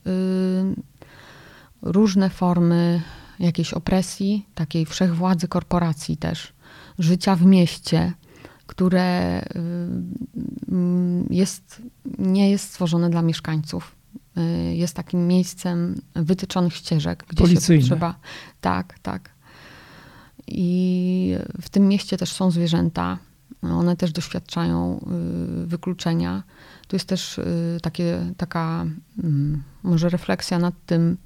[1.82, 3.02] różne formy
[3.40, 6.54] jakiejś opresji, takiej wszechwładzy korporacji też,
[7.00, 8.14] życia w mieście,
[8.68, 9.42] które
[11.30, 11.82] jest,
[12.18, 13.96] nie jest stworzone dla mieszkańców.
[14.38, 17.82] Y, jest takim miejscem wytyczonych ścieżek, gdzie Policyjne.
[17.82, 18.16] się trzeba.
[18.62, 19.30] Tak, tak.
[20.48, 23.18] I w tym mieście też są zwierzęta.
[23.62, 25.00] One też doświadczają
[25.64, 26.44] y, wykluczenia.
[26.88, 28.86] Tu jest też y, takie, taka
[29.24, 31.18] mm, może refleksja nad tym,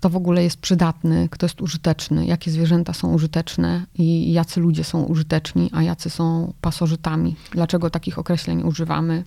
[0.00, 4.84] kto w ogóle jest przydatny, kto jest użyteczny, jakie zwierzęta są użyteczne i jacy ludzie
[4.84, 7.36] są użyteczni, a jacy są pasożytami.
[7.52, 9.24] Dlaczego takich określeń używamy?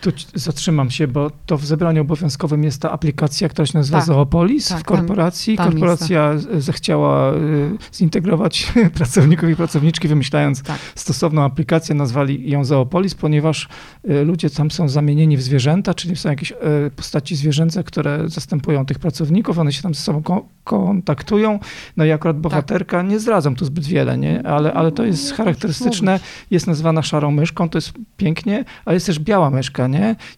[0.00, 4.06] Tu zatrzymam się, bo to w zebraniu obowiązkowym jest ta aplikacja, która się nazywa tak,
[4.06, 5.56] Zoopolis tak, w korporacji.
[5.56, 10.78] Tam, tam Korporacja zechciała y, zintegrować pracowników i pracowniczki, wymyślając tak.
[10.94, 13.68] stosowną aplikację, nazwali ją Zoopolis, ponieważ
[14.10, 16.56] y, ludzie tam są zamienieni w zwierzęta, czyli są jakieś y,
[16.96, 20.22] postaci zwierzęce, które zastępują tych pracowników, one się tam ze sobą
[20.64, 21.58] kontaktują.
[21.96, 23.08] No i akurat bohaterka, tak.
[23.08, 24.46] nie zdradzam tu zbyt wiele, nie?
[24.46, 26.20] Ale, ale to jest charakterystyczne,
[26.50, 29.88] jest nazwana szarą myszką, to jest pięknie, ale jest też biała myszka,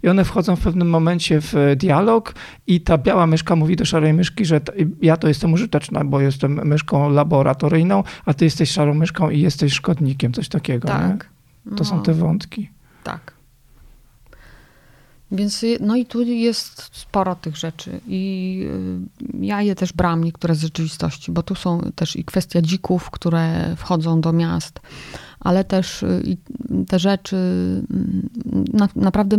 [0.02, 2.34] I one wchodzą w pewnym momencie w dialog
[2.66, 4.60] i ta biała myszka mówi do szarej myszki, że
[5.02, 9.72] ja to jestem użyteczna, bo jestem myszką laboratoryjną, a ty jesteś szarą myszką i jesteś
[9.72, 11.30] szkodnikiem, coś takiego, tak.
[11.64, 11.84] To no.
[11.84, 12.70] są te wątki.
[13.04, 13.32] Tak.
[15.32, 18.66] Więc no i tu jest sporo tych rzeczy i
[19.40, 23.74] ja je też bram niektóre z rzeczywistości, bo tu są też i kwestia dzików, które
[23.76, 24.80] wchodzą do miast,
[25.42, 26.36] ale też y,
[26.88, 27.36] te rzeczy,
[27.90, 28.28] mm,
[28.72, 29.36] na, naprawdę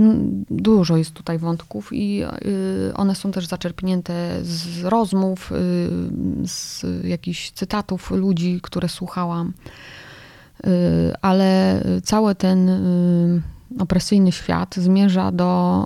[0.50, 5.56] dużo jest tutaj wątków i y, one są też zaczerpnięte z rozmów, y,
[6.48, 9.54] z jakichś cytatów ludzi, które słuchałam.
[11.22, 12.70] Ale cały ten
[13.80, 15.86] opresyjny świat zmierza do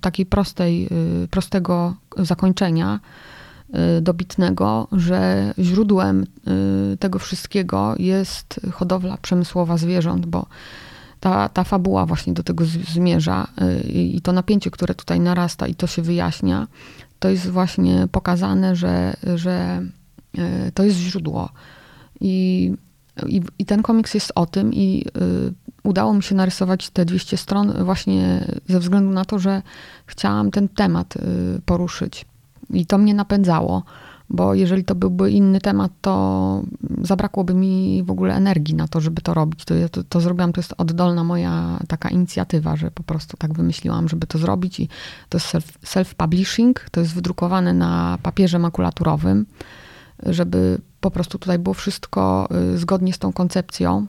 [0.00, 0.88] takiej prostej,
[1.30, 3.00] prostego zakończenia,
[4.02, 6.26] dobitnego, że źródłem
[6.92, 10.46] y, tego wszystkiego jest hodowla przemysłowa zwierząt, bo
[11.20, 15.74] ta, ta fabuła właśnie do tego zmierza y, i to napięcie, które tutaj narasta i
[15.74, 16.66] to się wyjaśnia,
[17.18, 19.82] to jest właśnie pokazane, że, że
[20.74, 21.50] to jest źródło.
[22.20, 22.72] I,
[23.26, 25.04] i, i ten komiks jest o tym i
[25.82, 29.62] udało mi się narysować te 200 stron właśnie ze względu na to, że
[30.06, 31.14] chciałam ten temat
[31.66, 32.26] poruszyć.
[32.72, 33.82] I to mnie napędzało,
[34.30, 36.62] bo jeżeli to byłby inny temat, to
[37.02, 39.64] zabrakłoby mi w ogóle energii na to, żeby to robić.
[39.64, 44.08] To, to, to zrobiłam, to jest oddolna moja taka inicjatywa, że po prostu tak wymyśliłam,
[44.08, 44.80] żeby to zrobić.
[44.80, 44.88] I
[45.28, 45.54] to jest
[45.84, 49.46] self-publishing, to jest wydrukowane na papierze makulaturowym,
[50.26, 54.06] żeby po prostu tutaj było wszystko y, zgodnie z tą koncepcją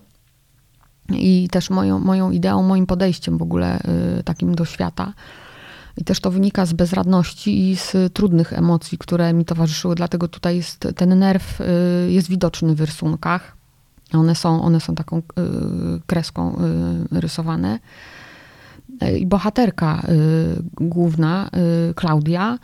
[1.10, 3.80] i też moją, moją ideą, moim podejściem w ogóle
[4.20, 5.14] y, takim do świata.
[5.98, 10.56] I też to wynika z bezradności i z trudnych emocji, które mi towarzyszyły, dlatego tutaj
[10.56, 11.66] jest ten nerw y,
[12.12, 13.58] jest widoczny w rysunkach.
[14.14, 15.22] One są, one są taką y,
[16.08, 16.58] kreską
[17.16, 17.80] y, rysowane.
[19.20, 20.02] I bohaterka
[20.74, 21.50] główna,
[21.96, 22.58] Klaudia,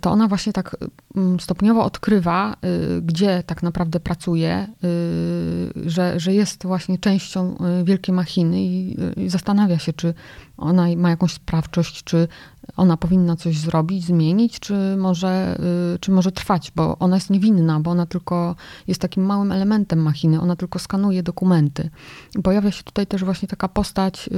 [0.00, 0.76] to ona właśnie tak
[1.16, 2.56] mm, stopniowo odkrywa,
[2.98, 8.96] y, gdzie tak naprawdę pracuje, y, że, że jest właśnie częścią wielkiej machiny i,
[9.26, 10.14] zastanawia się, czy
[10.56, 12.28] ona ma jakąś sprawczość, czy
[12.76, 15.58] ona powinna coś zrobić, zmienić, czy może,
[16.00, 20.40] czy może trwać, bo ona jest niewinna, bo ona tylko jest takim małym elementem machiny,
[20.40, 21.90] ona tylko skanuje dokumenty.
[22.38, 24.30] I pojawia się tutaj też właśnie taka postać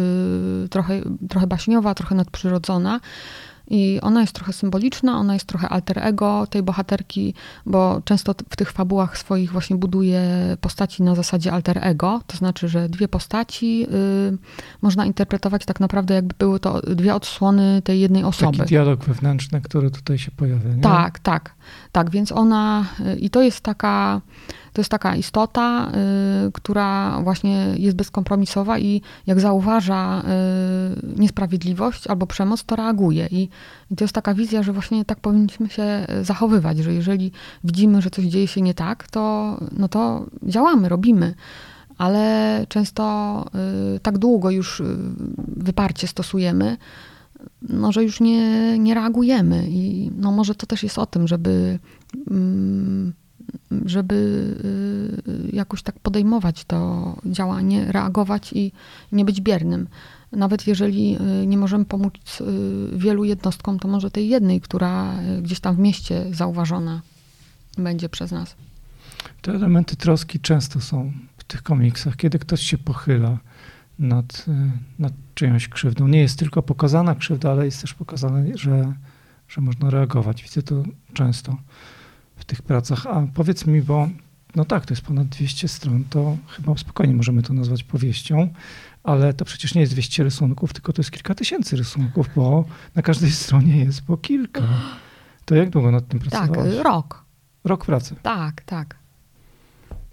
[0.70, 3.00] trochę, trochę baśniowa, trochę nadprzyrodzona,
[3.70, 7.34] i ona jest trochę symboliczna, ona jest trochę alter ego tej bohaterki,
[7.66, 10.22] bo często w tych fabułach swoich właśnie buduje
[10.60, 12.20] postaci na zasadzie alter ego.
[12.26, 13.86] To znaczy, że dwie postaci
[14.32, 14.38] y,
[14.82, 18.58] można interpretować tak naprawdę, jakby były to dwie odsłony tej jednej osoby.
[18.58, 20.74] Taki dialog wewnętrzny, który tutaj się pojawia.
[20.74, 20.82] Nie?
[20.82, 21.54] Tak, tak.
[21.92, 24.20] Tak, więc ona, y, i to jest taka
[24.72, 25.92] to jest taka istota,
[26.48, 30.22] y, która właśnie jest bezkompromisowa i jak zauważa y,
[31.20, 33.26] niesprawiedliwość albo przemoc, to reaguje.
[33.26, 33.48] I,
[33.90, 37.32] I, to jest taka wizja, że właśnie tak powinniśmy się zachowywać, że jeżeli
[37.64, 41.34] widzimy, że coś dzieje się nie tak, to, no to działamy, robimy
[41.98, 43.44] ale często
[43.96, 44.84] y, tak długo już y,
[45.56, 46.76] wyparcie stosujemy,
[47.68, 49.66] no, że już nie, nie reagujemy.
[49.68, 51.78] I no, może to też jest o tym, żeby
[52.30, 53.12] mm,
[53.86, 54.14] żeby
[55.52, 58.72] y, jakoś tak podejmować to działanie, reagować i
[59.12, 59.88] nie być biernym.
[60.32, 65.60] Nawet jeżeli y, nie możemy pomóc y, wielu jednostkom, to może tej jednej, która gdzieś
[65.60, 67.02] tam w mieście zauważona
[67.78, 68.56] będzie przez nas.
[69.42, 73.38] Te elementy troski często są w tych komiksach, kiedy ktoś się pochyla
[74.02, 74.46] nad,
[74.98, 76.08] nad czyjąś krzywdą.
[76.08, 78.92] Nie jest tylko pokazana krzywda, ale jest też pokazane, że,
[79.48, 80.42] że można reagować.
[80.42, 80.82] Widzę to
[81.12, 81.56] często
[82.36, 83.06] w tych pracach.
[83.06, 84.08] A powiedz mi, bo
[84.56, 88.48] no tak, to jest ponad 200 stron, to chyba spokojnie możemy to nazwać powieścią,
[89.02, 93.02] ale to przecież nie jest 200 rysunków, tylko to jest kilka tysięcy rysunków, bo na
[93.02, 94.62] każdej stronie jest po kilka.
[95.44, 96.74] To jak długo nad tym pracowałaś?
[96.74, 97.24] Tak, rok.
[97.64, 98.14] Rok pracy.
[98.22, 99.01] Tak, tak.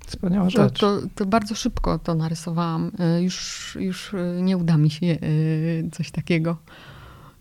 [0.09, 0.79] Wspaniała rzecz.
[0.79, 2.91] To, to, to, bardzo szybko to narysowałam.
[3.17, 6.57] Y, już, już y, nie uda mi się y, coś takiego.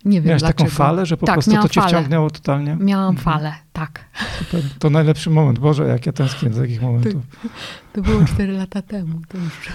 [0.05, 0.64] Nie wiem Miałaś dlaczego.
[0.64, 1.93] taką falę, że po tak, prostu to cię falę.
[1.93, 2.77] wciągnęło totalnie?
[2.81, 3.25] Miałam mhm.
[3.25, 4.05] falę, tak.
[4.39, 4.62] Super.
[4.79, 5.59] To najlepszy moment.
[5.59, 7.23] Boże, jak ja tęsknię do takich momentów.
[7.43, 7.49] To,
[7.93, 9.21] to było 4 lata temu.
[9.29, 9.69] To już...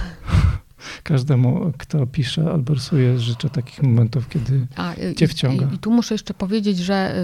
[1.03, 5.67] Każdemu, kto pisze albo rysuje, życzę takich momentów, kiedy A, cię wciąga.
[5.71, 7.15] I, I, tu muszę jeszcze powiedzieć, że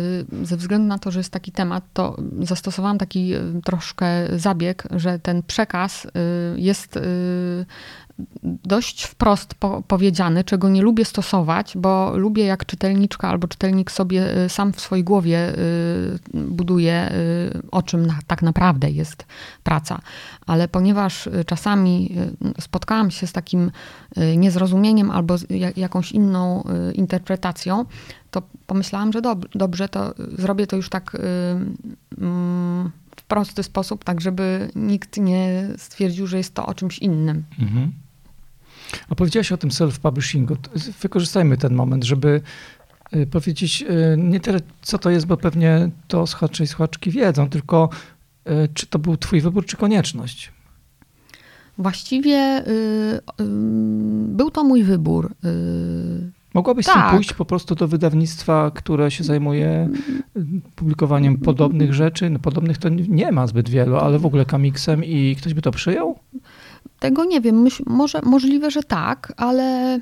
[0.41, 4.88] y, ze względu na to, że jest taki temat, to zastosowałam taki y, troszkę zabieg,
[4.91, 6.10] że ten przekaz y,
[6.55, 6.99] jest
[8.43, 9.84] dość wprost po,
[10.45, 15.03] czego nie lubię stosować, bo lubię jak czytelniczka albo czytelnik sobie y, sam w swojej
[15.03, 19.26] głowie y, buduje, y, o czym na, tak naprawdę jest
[19.63, 19.99] praca.
[20.45, 22.15] Ale ponieważ czasami
[22.59, 23.72] spotkałam się z takim
[24.38, 25.36] niezrozumieniem albo
[25.76, 26.63] jakąś inną
[26.93, 27.86] interpretacją,
[28.32, 31.17] to pomyślałam, że dob dobrze, to zrobię to już tak
[32.17, 32.91] mm,
[33.28, 37.43] prosty sposób, tak żeby nikt nie stwierdził, że jest to o czymś innym.
[37.59, 37.91] Mhm.
[39.09, 40.55] A powiedziałaś o tym self-publishingu.
[41.01, 42.41] Wykorzystajmy ten moment, żeby
[43.15, 47.49] y, powiedzieć y, nie tyle, co to jest, bo pewnie to słuchacze i słuchaczki wiedzą,
[47.49, 47.89] tylko
[48.49, 50.51] y, czy to był twój wybór, czy konieczność?
[51.77, 52.63] Właściwie
[54.27, 55.35] był to mój wybór.
[56.53, 56.95] Mogłabyś tak.
[56.95, 59.89] tym pójść po prostu do wydawnictwa, które się zajmuje
[60.75, 62.29] publikowaniem podobnych rzeczy.
[62.29, 65.71] No, podobnych to nie ma zbyt wielu, ale w ogóle komiksem i ktoś by to
[65.71, 66.19] przyjął?
[67.00, 67.62] Tego nie wiem.
[67.62, 70.00] Myśl, może, możliwe, że tak, ale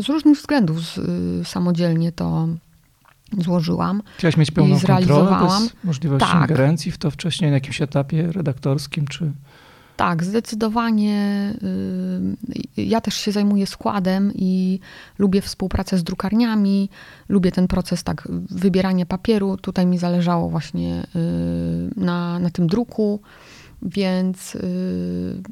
[0.00, 2.48] z różnych względów z, y, samodzielnie to
[3.38, 4.02] złożyłam.
[4.18, 6.40] Chciałaś mieć pełną kontrolę bez możliwości tak.
[6.40, 9.32] ingerencji w to wcześniej na jakimś etapie redaktorskim, czy...
[9.96, 11.54] Tak, zdecydowanie.
[12.76, 14.80] Y, ja też się zajmuję składem i
[15.18, 16.88] lubię współpracę z drukarniami,
[17.28, 19.56] lubię ten proces tak wybierania papieru.
[19.56, 23.20] Tutaj mi zależało właśnie y, na, na tym druku,
[23.84, 25.42] więc y,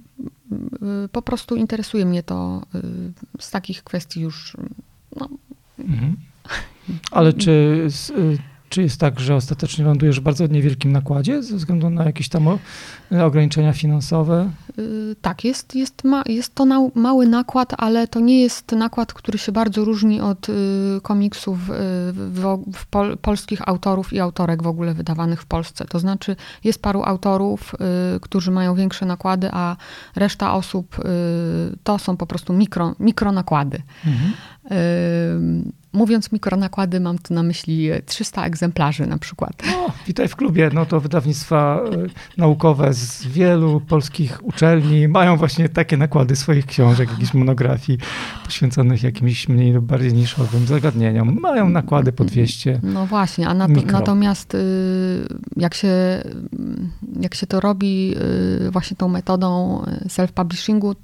[1.13, 2.63] po prostu interesuje mnie to
[3.41, 4.57] z takich kwestii już.
[5.17, 5.29] No.
[5.79, 6.17] Mhm.
[7.11, 7.87] Ale czy
[8.73, 12.49] czy jest tak, że ostatecznie lądujesz w bardzo niewielkim nakładzie ze względu na jakieś tam
[13.25, 14.51] ograniczenia finansowe?
[14.77, 19.13] Yy, tak, jest, jest, ma, jest to na, mały nakład, ale to nie jest nakład,
[19.13, 20.53] który się bardzo różni od y,
[21.03, 21.73] komiksów y,
[22.13, 25.85] w, w pol, polskich autorów i autorek w ogóle wydawanych w Polsce.
[25.85, 27.75] To znaczy jest paru autorów,
[28.17, 29.77] y, którzy mają większe nakłady, a
[30.17, 31.03] reszta osób y,
[31.85, 33.83] to są po prostu mikro, mikro nakłady.
[34.07, 34.33] Mhm.
[35.93, 39.53] Mówiąc mikronakłady, mam tu na myśli 300 egzemplarzy na przykład.
[39.77, 40.71] O, witaj w klubie.
[40.75, 47.11] No to wydawnictwa e, naukowe z wielu polskich uczelni mają właśnie takie nakłady swoich książek,
[47.11, 47.99] jakichś monografii
[48.45, 51.39] poświęconych jakimś mniej lub bardziej niszowym zagadnieniom.
[51.41, 52.81] Mają nakłady po 200.
[52.83, 54.59] No właśnie, a natomiast y,
[55.57, 56.23] jak się,
[57.21, 58.15] jak się to robi
[58.67, 60.95] y, właśnie tą metodą y, self-publishingu,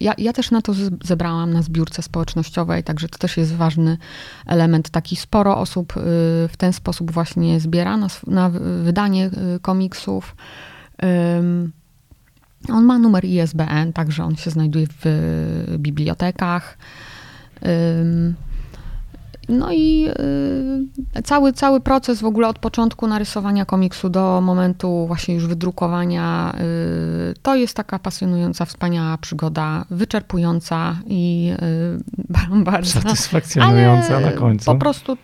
[0.00, 0.72] ja, ja też na to
[1.04, 3.98] zebrałam na zbiórce społecznościowej, także to też jest ważny
[4.46, 4.90] element.
[4.90, 6.00] Taki sporo osób y,
[6.48, 8.50] w ten sposób właśnie zbiera na, na
[8.82, 10.36] wydanie y, komiksów.
[12.68, 15.04] On ma numer ISBN, także on się znajduje w
[15.78, 16.78] bibliotekach.
[19.48, 20.08] No i
[21.16, 26.54] y, cały, cały proces w ogóle od początku narysowania komiksu do momentu właśnie już wydrukowania,
[27.30, 31.52] y, to jest taka pasjonująca, wspaniała przygoda, wyczerpująca i
[32.50, 33.00] y, bardzo...
[33.00, 34.64] Satysfakcjonująca na końcu.
[34.64, 35.16] Po prostu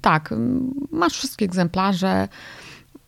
[0.00, 0.34] tak,
[0.92, 2.28] masz wszystkie egzemplarze,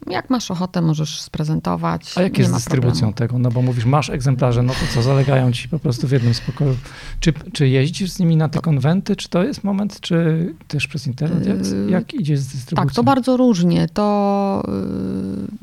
[0.06, 2.18] jak masz ochotę, możesz sprezentować.
[2.18, 3.12] A jak jest z dystrybucją problemu.
[3.12, 3.38] tego?
[3.38, 6.76] No bo mówisz, masz egzemplarze, no to co, zalegają ci po prostu w jednym spokoju.
[7.20, 9.16] Czy, czy jeździsz z nimi na te konwenty?
[9.16, 11.46] Czy to jest moment, czy też przez internet?
[11.46, 12.88] Jak, yy, jak idzie z dystrybucją?
[12.88, 13.88] Tak, to bardzo różnie.
[13.88, 14.62] To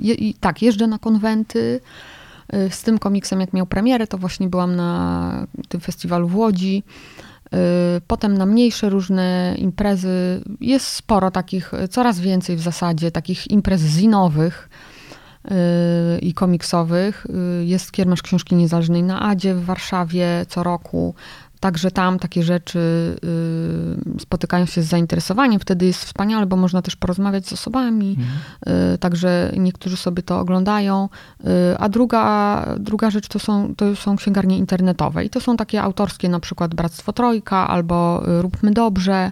[0.02, 1.82] yy, tak, jeżdżę na konwenty.
[2.54, 6.84] Yy, z tym komiksem, jak miał premierę, to właśnie byłam na tym festiwalu w Łodzi.
[7.56, 10.42] Y, potem na mniejsze różne imprezy.
[10.62, 14.70] Jest sporo takich, coraz więcej w zasadzie takich imprez zinowych.
[14.70, 14.95] y,
[16.22, 17.26] i komiksowych.
[17.62, 21.16] Y, jest Kiermasz Książki Niezależnej na Adzie w Warszawie co roku.
[21.60, 22.80] Także tam takie rzeczy
[24.18, 25.60] y, spotykają się z zainteresowaniem.
[25.60, 28.18] Wtedy jest wspaniale, bo można też porozmawiać z osobami.
[28.20, 28.94] Mhm.
[28.94, 31.10] Y, także niektórzy sobie to oglądają.
[31.40, 35.26] Y, a druga, druga rzecz to są, to są księgarnie internetowe.
[35.26, 39.32] I to są takie autorskie, na przykład Bractwo Trojka albo Róbmy Dobrze.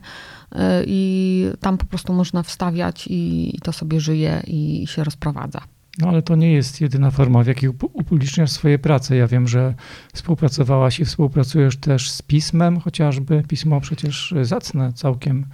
[0.86, 5.61] I tam po prostu można wstawiać i, i to sobie żyje i się rozprowadza.
[5.97, 9.15] No ale to nie jest jedyna forma, w jakiej upubliczniasz swoje prace.
[9.15, 9.73] Ja wiem, że
[10.13, 15.45] współpracowałaś i współpracujesz też z pismem, chociażby pismo przecież zacne całkiem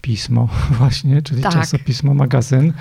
[0.00, 1.52] pismo właśnie, czyli tak.
[1.52, 2.72] czasopismo, magazyn.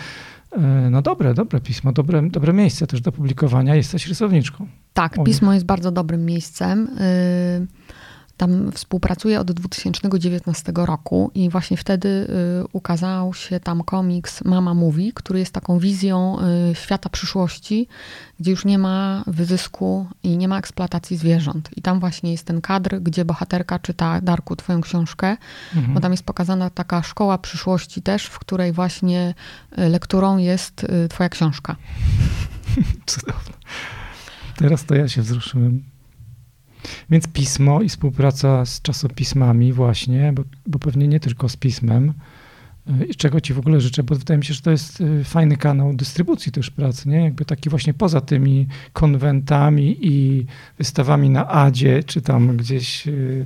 [0.52, 3.76] E, no dobre, dobre pismo, dobre, dobre miejsce też do publikowania.
[3.76, 4.68] Jesteś rysowniczką.
[4.94, 6.88] Tak, pismo jest bardzo dobrym miejscem.
[7.00, 7.68] Y
[8.44, 12.28] tam współpracuję od 2019 roku i właśnie wtedy y,
[12.74, 16.38] ukazał się tam komiks Mama Mówi, który jest taką wizją
[16.72, 17.88] y, świata przyszłości,
[18.40, 21.70] gdzie już nie ma wyzysku i nie ma eksploatacji zwierząt.
[21.76, 25.38] I tam właśnie jest ten kadr, gdzie bohaterka czyta Darku twoją książkę,
[25.76, 25.94] mhm.
[25.94, 29.34] bo tam jest pokazana taka szkoła przyszłości też, w której właśnie
[29.80, 31.76] y, lekturą jest twoja książka.
[33.06, 33.54] Cudowne.
[34.58, 35.93] Teraz to ja się wzruszyłem.
[37.10, 42.14] Więc pismo i współpraca z czasopismami właśnie, bo, bo pewnie nie tylko z pismem,
[43.02, 45.58] y, czego ci w ogóle życzę, bo wydaje mi się, że to jest y, fajny
[45.58, 47.24] kanał dystrybucji też pracy, nie?
[47.24, 50.46] Jakby taki właśnie poza tymi konwentami i
[50.78, 53.46] wystawami na Adzie, czy tam gdzieś y,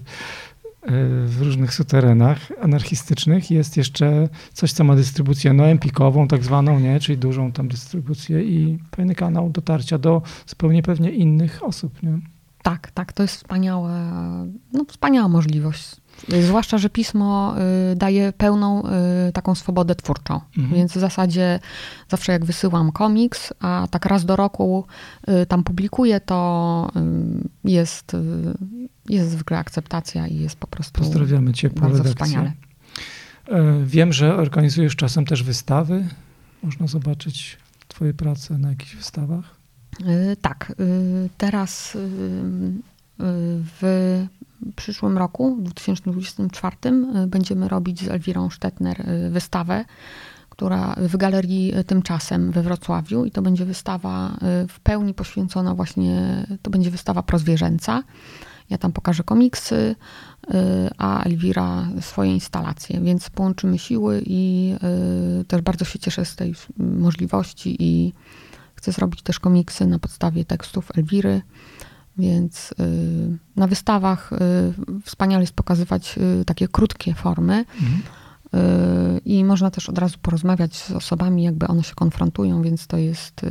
[1.25, 6.99] w różnych suterenach anarchistycznych jest jeszcze coś, co ma dystrybucję no empikową tak zwaną, nie?
[6.99, 12.19] Czyli dużą tam dystrybucję i fajny kanał dotarcia do zupełnie pewnie innych osób, nie?
[12.67, 14.11] Tak, tak, to jest wspaniałe,
[14.73, 15.95] no, wspaniała możliwość.
[16.41, 17.55] Zwłaszcza, że pismo
[17.91, 18.83] y, daje pełną
[19.27, 20.41] y, taką swobodę twórczą.
[20.57, 20.75] Mhm.
[20.75, 21.59] Więc w zasadzie
[22.09, 24.85] zawsze jak wysyłam komiks, a tak raz do roku
[25.29, 26.91] y, tam publikuję, to
[27.63, 28.15] jest,
[29.09, 31.01] jest zwykle akceptacja i jest po prostu.
[31.01, 32.53] Pozdrawiamy ciepło bardzo wspaniale.
[33.47, 36.07] E, wiem, że organizujesz czasem też wystawy.
[36.63, 37.57] Można zobaczyć
[37.87, 39.56] Twoje prace na jakichś wystawach.
[40.41, 40.73] Tak.
[41.37, 41.97] Teraz
[43.79, 44.27] w
[44.75, 46.75] przyszłym roku, w 2024,
[47.23, 49.85] y, będziemy robić z Elwirą Sztetner y, wystawę,
[50.49, 56.45] która w galerii Tymczasem we Wrocławiu i to będzie wystawa y, w pełni poświęcona właśnie,
[56.61, 58.03] to będzie wystawa prozwierzęca.
[58.69, 59.95] Ja tam pokażę komiksy,
[60.97, 64.73] a Elwira swoje instalacje, więc połączymy siły i
[65.47, 68.13] też bardzo się cieszę z tej możliwości i
[68.77, 71.41] chcę zrobić też komiksy na podstawie tekstów Elwiry.
[72.17, 77.65] Więc y, na wystawach y, wspaniale jest pokazywać y, takie krótkie formy.
[77.81, 78.01] Mhm.
[79.25, 83.41] I można też od razu porozmawiać z osobami, jakby one się konfrontują, więc to jest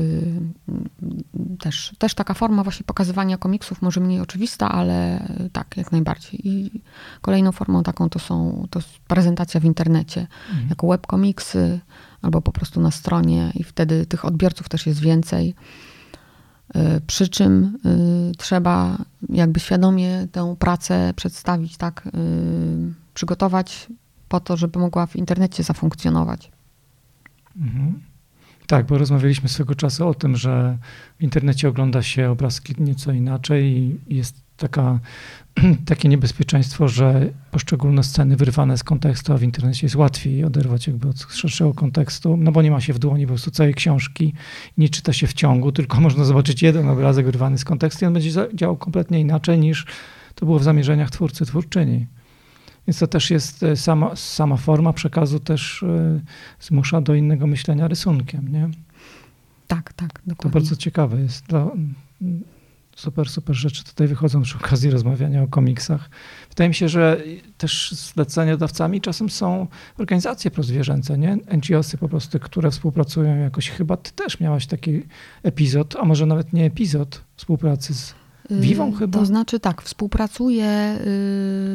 [1.58, 6.48] też, też taka forma właśnie pokazywania komiksów, może mniej oczywista, ale tak, jak najbardziej.
[6.48, 6.80] I
[7.20, 10.68] kolejną formą taką to są to prezentacja w internecie, mhm.
[10.68, 11.80] jako webkomiksy
[12.26, 15.54] albo po prostu na stronie i wtedy tych odbiorców też jest więcej.
[16.76, 17.78] Y, przy czym
[18.30, 18.98] y, trzeba
[19.28, 22.10] jakby świadomie tę pracę przedstawić, tak, y,
[23.14, 23.88] przygotować
[24.28, 26.50] po to, żeby mogła w internecie zafunkcjonować.
[27.56, 28.00] Mhm.
[28.66, 30.78] Tak, bo rozmawialiśmy swego czasu o tym, że
[31.18, 35.00] w internecie ogląda się obrazki nieco inaczej i jest taka,
[35.86, 41.08] takie niebezpieczeństwo, że poszczególne sceny wyrwane z kontekstu, a w internecie jest łatwiej oderwać jakby
[41.08, 44.32] od szerszego kontekstu, no bo nie ma się w dłoni po prostu całej książki,
[44.78, 48.14] nie czyta się w ciągu, tylko można zobaczyć jeden obrazek wyrwany z kontekstu i on
[48.14, 49.86] będzie działał kompletnie inaczej niż
[50.34, 52.06] to było w zamierzeniach twórcy, twórczyni.
[52.86, 56.20] Więc to też jest e, sama, sama forma przekazu też e,
[56.60, 58.68] zmusza do innego myślenia rysunkiem, nie?
[59.66, 60.36] Tak, tak, dokładnie.
[60.36, 61.46] To bardzo ciekawe jest.
[61.46, 61.70] Dla,
[62.96, 66.10] super, super rzeczy tutaj wychodzą przy okazji rozmawiania o komiksach.
[66.48, 67.22] Wydaje mi się, że
[67.58, 69.66] też zleceniodawcami czasem są
[69.98, 71.38] organizacje prozwierzęce, nie?
[71.56, 73.70] NGOsy po prostu, które współpracują jakoś.
[73.70, 75.02] Chyba ty też miałaś taki
[75.42, 78.14] epizod, a może nawet nie epizod współpracy z
[78.50, 79.18] Wiwą y, chyba?
[79.18, 81.04] To znaczy tak, współpracuję y,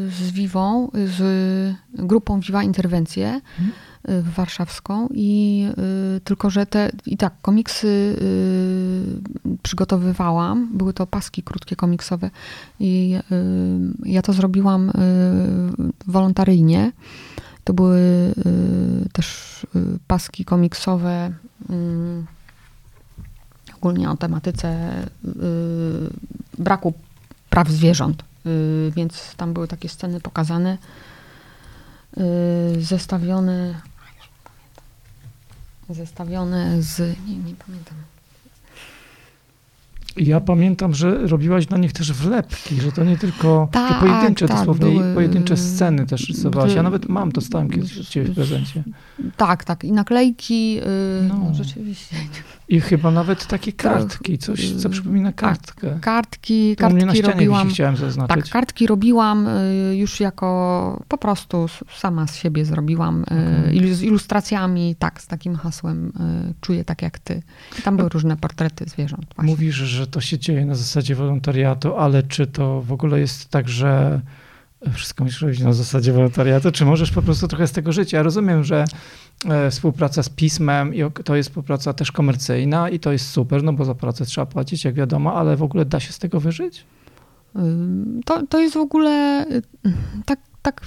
[0.10, 3.42] z Wiwą, z grupą Wiwa Interwencje.
[3.58, 3.74] Hmm
[4.08, 5.66] warszawską i
[6.18, 7.88] y, tylko, że te i tak komiksy
[9.48, 12.30] y, przygotowywałam, były to paski krótkie komiksowe
[12.80, 14.92] i y, ja to zrobiłam
[16.08, 16.92] wolontaryjnie.
[17.64, 18.34] To były
[19.14, 19.60] też
[20.08, 21.34] paski komiksowe
[23.78, 24.92] ogólnie o tematyce
[26.58, 26.94] braku
[27.50, 28.24] praw zwierząt,
[28.96, 30.78] więc tam były takie sceny pokazane
[32.80, 33.82] zestawione
[35.94, 37.00] zestawione z.
[37.28, 37.96] Nie, nie pamiętam.
[40.18, 44.58] Ja pamiętam, że robiłaś na nich też wlepki, że to nie tylko tak, pojedyncze, tak,
[44.58, 46.74] dosłownie były, pojedyncze sceny też rysowałaś.
[46.74, 48.84] Ja nawet mam, dostałem kiedyś od ciebie w prezencie.
[49.38, 49.84] Tak, tak.
[49.84, 50.84] I naklejki, yy,
[51.28, 51.38] no.
[51.38, 51.54] no.
[51.54, 52.16] rzeczywiście.
[52.72, 56.00] I chyba nawet takie kartki, coś, co przypomina tak, kartkę.
[56.02, 57.70] Kartki, kartki na ścianie robiłam.
[57.70, 58.36] chciałem zaznaczyć.
[58.36, 61.66] Tak, kartki robiłam y, już jako po prostu
[61.96, 63.24] sama z siebie zrobiłam.
[63.24, 63.96] Okay.
[63.96, 67.42] Z ilustracjami, tak, z takim hasłem y, czuję tak jak ty.
[67.80, 69.26] I tam były różne portrety zwierząt.
[69.36, 69.52] Właśnie.
[69.52, 73.70] Mówisz, że to się dzieje na zasadzie wolontariatu, ale czy to w ogóle jest tak,
[73.70, 74.22] że
[74.94, 78.14] wszystko musisz robić na zasadzie wolontariatu, czy możesz po prostu trochę z tego żyć?
[78.14, 78.86] Ja rozumiem, że
[79.46, 80.94] e, współpraca z pismem
[81.26, 84.86] to jest współpraca też komercyjna i to jest super, no bo za pracę trzeba płacić,
[84.86, 86.86] jak wiadomo, ale w ogóle da się z tego wyżyć?
[88.26, 89.62] To, to jest w ogóle y,
[90.26, 90.82] tak, tak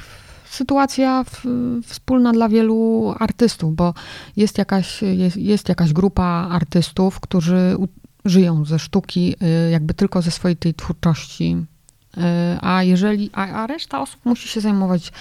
[0.50, 1.44] sytuacja w,
[1.86, 3.94] wspólna dla wielu artystów, bo
[4.36, 7.76] jest jakaś, jest, jest jakaś grupa artystów, którzy
[8.24, 9.34] żyją ze sztuki,
[9.66, 11.56] y, jakby tylko ze swojej tej twórczości
[12.60, 15.12] a jeżeli, a, a, reszta osób musi się zajmować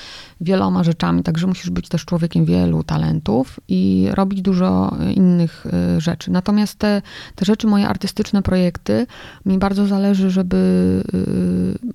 [0.41, 6.31] wieloma rzeczami, także musisz być też człowiekiem wielu talentów i robić dużo innych e, rzeczy.
[6.31, 7.01] Natomiast te,
[7.35, 9.07] te rzeczy, moje artystyczne projekty,
[9.45, 10.57] mi bardzo zależy, żeby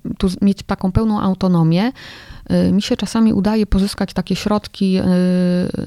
[0.09, 1.91] e, tu mieć taką pełną autonomię.
[2.71, 4.99] Mi się czasami udaje pozyskać takie środki,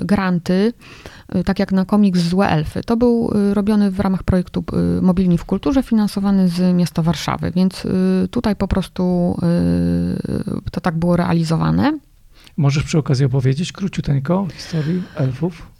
[0.00, 0.72] granty,
[1.36, 2.82] Y, tak jak na komiks Złe Elfy.
[2.82, 4.64] To był y, robiony w ramach projektu
[4.98, 7.86] y, Mobilni w Kulturze, finansowany z miasta Warszawy, więc
[8.30, 9.36] tutaj po prostu
[10.70, 11.98] to tak było realizowane.
[12.56, 15.70] Możesz przy okazji opowiedzieć króciuteńko o historii elfów?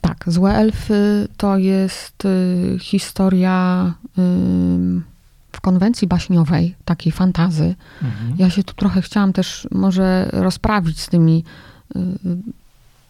[0.00, 2.22] Tak, Złe Elfy to jest
[2.80, 3.94] historia
[5.54, 8.34] w konwencji baśniowej, takiej fantazy, mhm.
[8.38, 11.44] ja się tu trochę chciałam też może rozprawić z tymi,
[11.96, 12.00] y,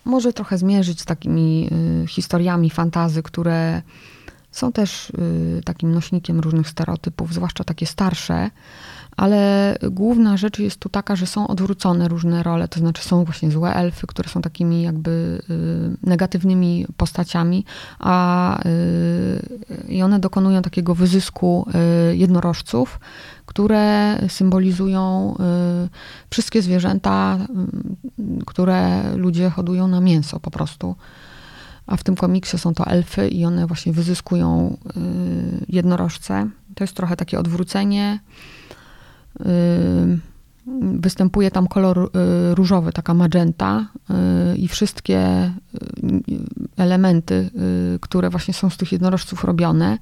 [0.05, 1.69] może trochę zmierzyć z takimi
[2.05, 3.83] y, historiami fantazy, które
[4.55, 8.51] są też y, takim nośnikiem różnych stereotypów, zwłaszcza takie starsze,
[9.17, 13.51] ale główna rzecz jest tu taka, że są odwrócone różne role, to znaczy są właśnie
[13.51, 17.65] złe elfy, które są takimi jakby y, negatywnymi postaciami,
[17.99, 19.43] a y,
[19.89, 21.67] i one dokonują takiego wyzysku
[22.13, 23.01] jednorożców,
[23.47, 25.35] które symbolizują
[26.31, 27.39] wszystkie zwierzęta,
[28.47, 30.97] które ludzie hodują na mięso po prostu.
[31.87, 34.77] A w tym komiksie są to elfy i one właśnie wyzyskują
[35.69, 36.49] jednorożce.
[36.75, 38.19] To jest trochę takie odwrócenie
[40.81, 43.87] występuje tam kolor y, różowy, taka magenta
[44.55, 46.23] y, i wszystkie y,
[46.77, 47.51] elementy,
[48.01, 49.99] które właśnie są z tych jednorożców robione,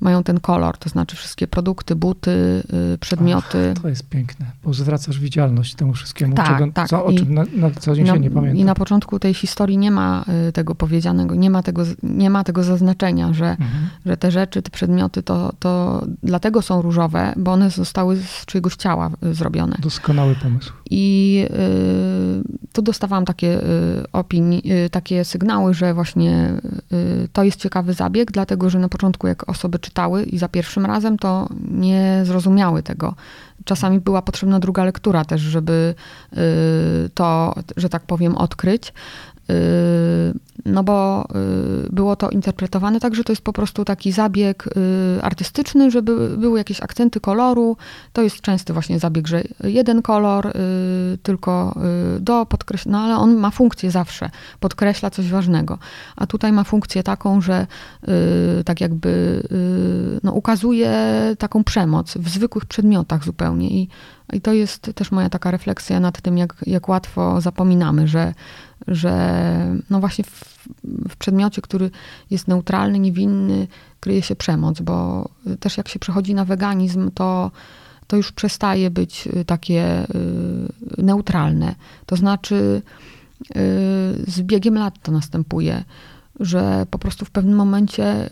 [0.00, 2.62] mają ten kolor, to znaczy wszystkie produkty, buty,
[2.94, 3.72] y, przedmioty.
[3.76, 6.88] Ach, to jest piękne, bo zwracasz widzialność temu wszystkiemu, tak, czego, tak.
[6.88, 8.60] Co, o czym na, na co dzień na, się nie pamięta.
[8.60, 12.44] I na początku tej historii nie ma y, tego powiedzianego, nie ma tego, nie ma
[12.44, 13.88] tego zaznaczenia, że, mhm.
[14.06, 18.76] że te rzeczy, te przedmioty to, to dlatego są różowe, bo one zostały z czyjegoś
[18.76, 19.76] ciała y, zrobione.
[19.78, 20.72] Doskonały pomysł.
[20.90, 23.62] I y, tu dostawałam takie y,
[24.12, 26.52] opinii, y, takie sygnały, że właśnie
[27.32, 31.18] to jest ciekawy zabieg, dlatego że na początku jak osoby czytały i za pierwszym razem,
[31.18, 33.14] to nie zrozumiały tego.
[33.64, 35.94] Czasami była potrzebna druga lektura też, żeby
[37.14, 38.92] to, że tak powiem, odkryć.
[39.50, 40.34] Y,
[40.64, 41.28] no bo
[41.86, 46.36] y, było to interpretowane tak, że to jest po prostu taki zabieg y, artystyczny, żeby
[46.36, 47.76] były jakieś akcenty koloru.
[48.12, 50.52] To jest częsty właśnie zabieg, że jeden kolor
[51.22, 51.74] tylko
[52.20, 54.30] do podkreślenia, no ale on ma funkcję zawsze,
[54.60, 55.78] podkreśla coś ważnego.
[56.16, 57.66] A tutaj ma funkcję taką, że
[58.64, 59.42] tak jakby
[60.22, 60.92] no, ukazuje
[61.38, 63.88] taką przemoc w zwykłych przedmiotach zupełnie i
[64.32, 68.34] i to jest też moja taka refleksja nad tym, jak, jak łatwo zapominamy, że,
[68.86, 70.44] że no właśnie w,
[71.08, 71.90] w przedmiocie, który
[72.30, 73.66] jest neutralny, niewinny,
[74.00, 75.28] kryje się przemoc, bo
[75.60, 77.50] też jak się przechodzi na weganizm, to,
[78.06, 80.04] to już przestaje być takie
[80.98, 81.74] y, neutralne.
[82.06, 82.82] To znaczy,
[83.40, 83.54] y,
[84.26, 85.84] z biegiem lat to następuje
[86.40, 88.30] że po prostu w pewnym momencie y,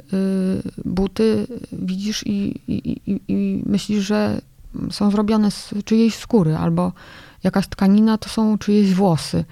[0.84, 4.40] buty widzisz i, i, i, i myślisz, że
[4.90, 6.92] są zrobione z czyjejś skóry, albo
[7.44, 9.44] jakaś tkanina to są czyjeś włosy.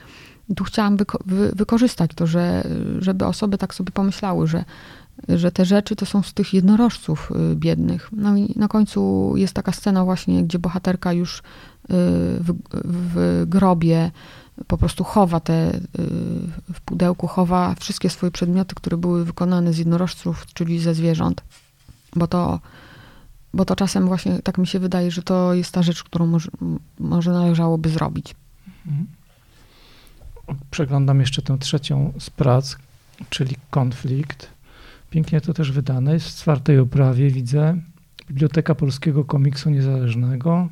[0.56, 2.64] Tu chciałam wyko wy wykorzystać to, że,
[2.98, 4.64] żeby osoby tak sobie pomyślały, że,
[5.28, 8.08] że te rzeczy to są z tych jednorożców y, biednych.
[8.12, 11.42] No i na końcu jest taka scena właśnie, gdzie bohaterka już y,
[12.40, 14.10] w, w grobie
[14.66, 15.80] po prostu chowa te, y,
[16.72, 21.42] w pudełku chowa wszystkie swoje przedmioty, które były wykonane z jednorożców, czyli ze zwierząt.
[22.16, 22.60] Bo to
[23.54, 26.50] bo to czasem właśnie tak mi się wydaje, że to jest ta rzecz, którą może,
[26.98, 28.34] może należałoby zrobić.
[28.86, 29.06] Mhm.
[30.70, 32.76] Przeglądam jeszcze tę trzecią z prac,
[33.30, 34.50] czyli konflikt.
[35.10, 36.12] Pięknie to też wydane.
[36.12, 37.76] Jest w czwartej oprawie, widzę.
[38.28, 40.68] Biblioteka Polskiego Komiksu Niezależnego.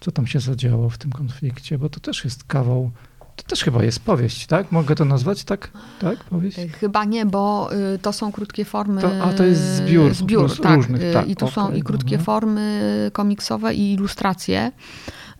[0.00, 1.78] Co tam się zadziało w tym konflikcie?
[1.78, 2.90] Bo to też jest kawał
[3.36, 4.72] to też chyba jest powieść, tak?
[4.72, 5.70] Mogę to nazwać tak?
[6.00, 6.58] Tak, powieść?
[6.58, 9.00] E, chyba nie, bo y, to są krótkie formy.
[9.00, 11.28] To, a to jest zbiór, zbiór tak, różnych, y, tak.
[11.28, 12.24] I tu okay, są i krótkie dobra.
[12.24, 14.72] formy komiksowe i ilustracje.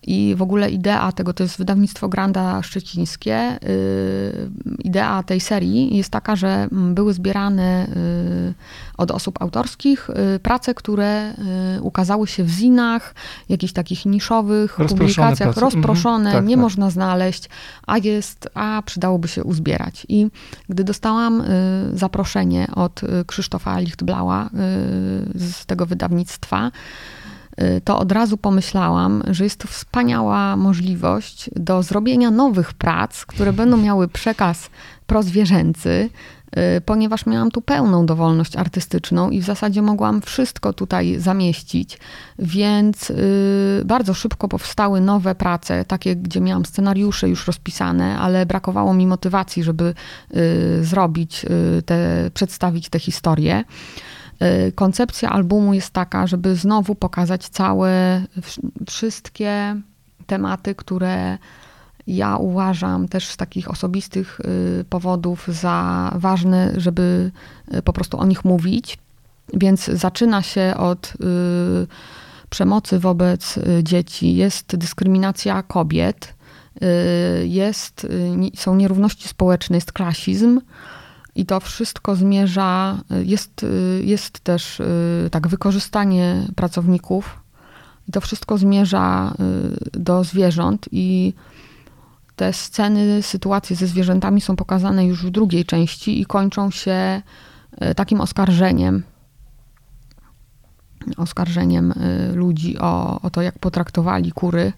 [0.07, 4.49] I w ogóle idea tego, to jest wydawnictwo Granda Szczecińskie, y,
[4.83, 8.53] idea tej serii jest taka, że były zbierane y,
[8.97, 11.33] od osób autorskich y, prace, które
[11.81, 13.15] ukazały się w zinach,
[13.49, 15.61] jakichś takich niszowych publikacjach, prace.
[15.61, 16.35] rozproszone, mhm.
[16.35, 16.61] tak, nie tak.
[16.61, 17.49] można znaleźć,
[17.87, 20.05] a jest, a przydałoby się uzbierać.
[20.09, 20.27] I
[20.69, 21.43] gdy dostałam
[21.93, 24.49] zaproszenie od Krzysztofa Lichtblała
[25.35, 26.71] z tego wydawnictwa,
[27.83, 33.77] to od razu pomyślałam, że jest to wspaniała możliwość do zrobienia nowych prac, które będą
[33.77, 34.69] miały przekaz
[35.07, 36.09] prozwierzęcy,
[36.77, 41.99] y, ponieważ miałam tu pełną dowolność artystyczną i w zasadzie mogłam wszystko tutaj zamieścić,
[42.39, 48.93] więc y, bardzo szybko powstały nowe prace, takie, gdzie miałam scenariusze już rozpisane, ale brakowało
[48.93, 49.93] mi motywacji, żeby
[50.81, 51.45] zrobić
[51.85, 53.63] te, przedstawić te historie.
[54.41, 58.23] Y, koncepcja albumu jest taka, żeby znowu pokazać całe,
[58.87, 59.75] wszystkie
[60.27, 61.37] tematy, które
[62.07, 64.39] ja uważam też z takich osobistych
[64.79, 67.31] y, powodów za ważne, żeby
[67.73, 68.97] y, po prostu o nich mówić.
[69.53, 71.13] Więc zaczyna się od
[72.49, 76.33] przemocy wobec dzieci, jest dyskryminacja kobiet,
[77.43, 78.07] jest,
[78.55, 80.61] są nierówności społeczne, jest klasizm
[81.35, 83.65] I to wszystko zmierza, jest,
[84.01, 84.81] jest też
[85.31, 87.39] tak wykorzystanie pracowników,
[88.07, 89.33] i to wszystko zmierza
[89.93, 90.85] do zwierząt.
[90.91, 91.33] I
[92.35, 97.21] te sceny, sytuacje ze zwierzętami są pokazane już w drugiej części i kończą się
[97.95, 99.03] takim oskarżeniem.
[101.17, 101.93] Oskarżeniem
[102.33, 104.73] ludzi o, o to, jak potraktowali kury.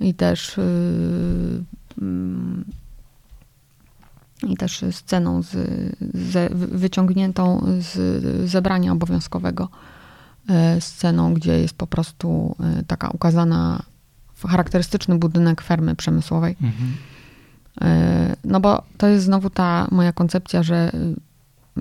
[0.00, 0.60] I też
[4.42, 5.50] i też sceną z,
[6.14, 9.68] z, wyciągniętą z zebrania obowiązkowego.
[10.48, 13.82] E, sceną, gdzie jest po prostu e, taka ukazana
[14.48, 16.56] charakterystyczny budynek fermy przemysłowej.
[16.62, 16.92] Mhm.
[17.80, 20.90] E, no bo to jest znowu ta moja koncepcja, że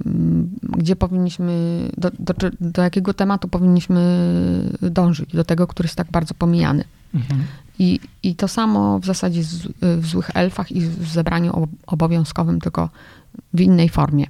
[0.05, 4.29] mm, gdzie powinniśmy, do, do, do jakiego tematu powinniśmy
[4.81, 6.83] dążyć, do tego, który jest tak bardzo pomijany.
[7.13, 7.43] Mhm.
[7.79, 12.89] I, I to samo w zasadzie z, w Złych Elfach i w zebraniu obowiązkowym, tylko
[13.53, 14.27] w innej formie.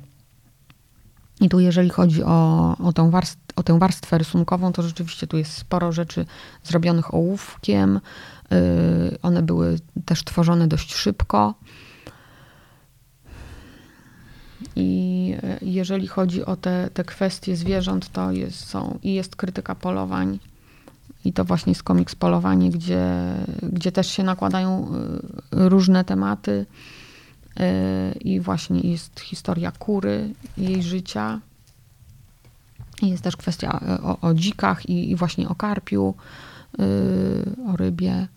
[1.42, 5.38] I tu jeżeli chodzi o, o, tę warst, o tę warstwę rysunkową, to rzeczywiście tu
[5.38, 6.26] jest sporo rzeczy
[6.64, 8.00] zrobionych ołówkiem.
[8.52, 11.54] Yy, one były też tworzone dość szybko.
[14.76, 20.40] I jeżeli chodzi o te, te kwestie zwierząt, to jest, są i jest krytyka polowań,
[21.26, 23.06] i to właśnie jest komiks Polowanie, gdzie,
[23.64, 26.66] gdzie też się nakładają y, różne tematy.
[27.60, 31.40] Y, I właśnie jest historia kury, jej życia.
[33.02, 36.14] Jest też kwestia y, o, o dzikach i, i, właśnie o karpiu,
[37.68, 38.28] o rybie.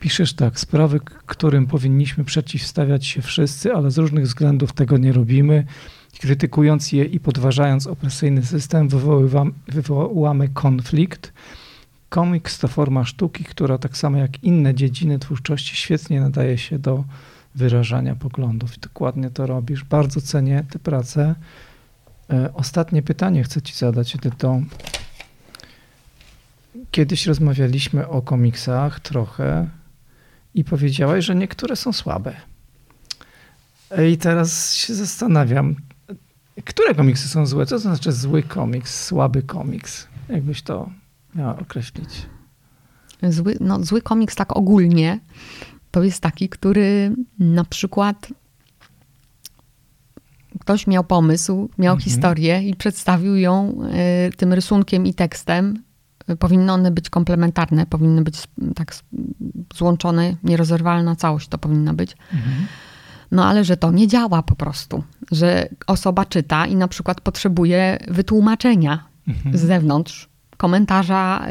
[0.00, 5.66] Piszesz tak, sprawy, którym powinniśmy przeciwstawiać się wszyscy, ale z różnych względów tego nie robimy.
[6.20, 8.88] Krytykując je i podważając opresyjny system,
[9.68, 11.32] wywołamy konflikt
[12.14, 17.04] Komiks to forma sztuki, która tak samo jak inne dziedziny twórczości świetnie nadaje się do
[17.54, 18.76] wyrażania poglądów.
[18.76, 19.84] I dokładnie to robisz.
[19.84, 21.34] Bardzo cenię tę pracę.
[22.30, 24.60] E, ostatnie pytanie chcę ci zadać, Edyto.
[26.90, 29.68] Kiedyś rozmawialiśmy o komiksach trochę
[30.54, 32.36] i powiedziałaś, że niektóre są słabe.
[33.90, 35.76] E, I teraz się zastanawiam,
[36.64, 37.66] które komiksy są złe?
[37.66, 40.08] Co to znaczy zły komiks, słaby komiks?
[40.28, 41.03] Jakbyś to
[41.34, 42.26] miała określić?
[43.22, 45.20] Zły, no, zły komiks tak ogólnie
[45.90, 48.28] to jest taki, który na przykład
[50.60, 52.00] ktoś miał pomysł, miał mhm.
[52.00, 53.78] historię i przedstawił ją
[54.28, 55.82] y, tym rysunkiem i tekstem.
[56.38, 58.42] Powinny one być komplementarne, powinny być
[58.74, 58.94] tak
[59.74, 62.16] złączone, nierozerwalna całość to powinna być.
[62.32, 62.66] Mhm.
[63.30, 67.98] No ale że to nie działa po prostu, że osoba czyta i na przykład potrzebuje
[68.08, 69.58] wytłumaczenia mhm.
[69.58, 71.46] z zewnątrz, komentarza,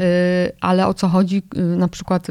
[0.48, 2.26] y, ale o co chodzi y, na przykład,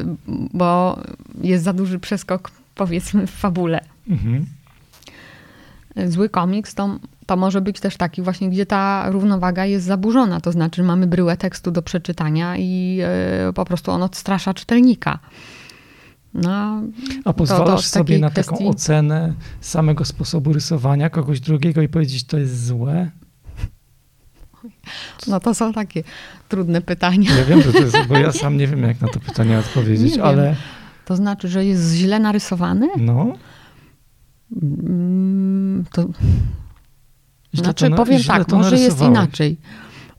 [0.52, 0.98] bo
[1.42, 3.80] jest za duży przeskok powiedzmy w fabule.
[4.08, 4.46] Mhm.
[6.06, 10.52] Zły komiks to, to może być też taki właśnie, gdzie ta równowaga jest zaburzona, to
[10.52, 13.00] znaczy mamy bryłę tekstu do przeczytania i
[13.48, 15.18] y, po prostu on odstrasza czytelnika.
[16.34, 16.82] No,
[17.24, 18.54] A pozwalasz sobie na kwestii...
[18.54, 23.10] taką ocenę samego sposobu rysowania kogoś drugiego i powiedzieć, to jest złe?
[25.28, 26.02] No to są takie
[26.48, 27.36] trudne pytania.
[27.36, 30.18] Ja wiem, że to jest, bo ja sam nie wiem, jak na to pytanie odpowiedzieć,
[30.18, 30.56] ale...
[31.04, 32.88] To znaczy, że jest źle narysowany?
[32.96, 33.32] No.
[34.62, 36.04] Mm, to...
[37.52, 39.56] Znaczy, powiem tak, może jest inaczej.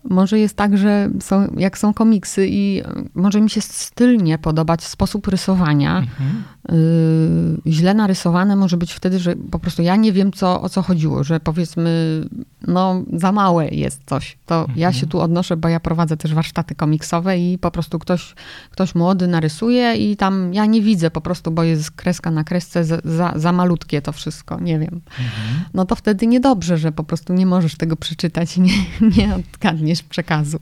[0.09, 2.81] Może jest tak, że są, jak są komiksy i
[3.15, 6.43] może mi się styl nie podobać, sposób rysowania, mhm.
[6.71, 10.81] y, źle narysowane może być wtedy, że po prostu ja nie wiem, co, o co
[10.81, 12.21] chodziło, że powiedzmy,
[12.67, 14.37] no za małe jest coś.
[14.45, 14.79] To mhm.
[14.79, 18.35] ja się tu odnoszę, bo ja prowadzę też warsztaty komiksowe i po prostu ktoś,
[18.71, 22.85] ktoś młody narysuje i tam ja nie widzę po prostu, bo jest kreska na kresce
[22.85, 25.01] za, za, za malutkie to wszystko, nie wiem.
[25.19, 25.65] Mhm.
[25.73, 28.73] No to wtedy niedobrze, że po prostu nie możesz tego przeczytać i nie,
[29.17, 30.59] nie odgadniesz przekazu.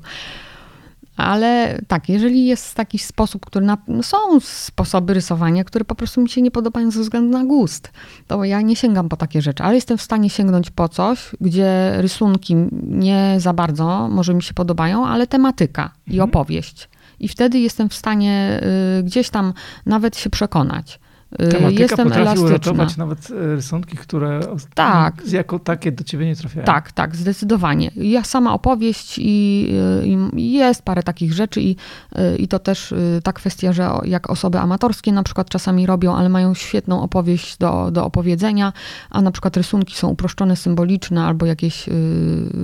[1.17, 6.21] Ale tak, jeżeli jest taki sposób, który na, no są sposoby rysowania, które po prostu
[6.21, 7.91] mi się nie podobają ze względu na gust,
[8.27, 11.93] to ja nie sięgam po takie rzeczy, ale jestem w stanie sięgnąć po coś, gdzie
[11.97, 16.17] rysunki nie za bardzo może mi się podobają, ale tematyka mhm.
[16.17, 16.89] i opowieść.
[17.19, 18.61] I wtedy jestem w stanie
[18.99, 19.53] y, gdzieś tam
[19.85, 20.99] nawet się przekonać.
[21.41, 22.49] Y, Tematyka Jestem potrafi elastyczna.
[22.49, 24.39] uratować nawet e, rysunki, które
[24.73, 25.27] tak.
[25.31, 26.65] jako takie do ciebie nie trafiają.
[26.65, 27.91] Tak, tak, zdecydowanie.
[27.95, 29.67] Ja sama opowieść i,
[30.03, 31.75] y, i jest parę takich rzeczy i,
[32.17, 36.29] y, i to też ta kwestia, że jak osoby amatorskie na przykład czasami robią, ale
[36.29, 38.73] mają świetną opowieść do, do opowiedzenia,
[39.09, 41.89] a na przykład rysunki są uproszczone, symboliczne albo jakieś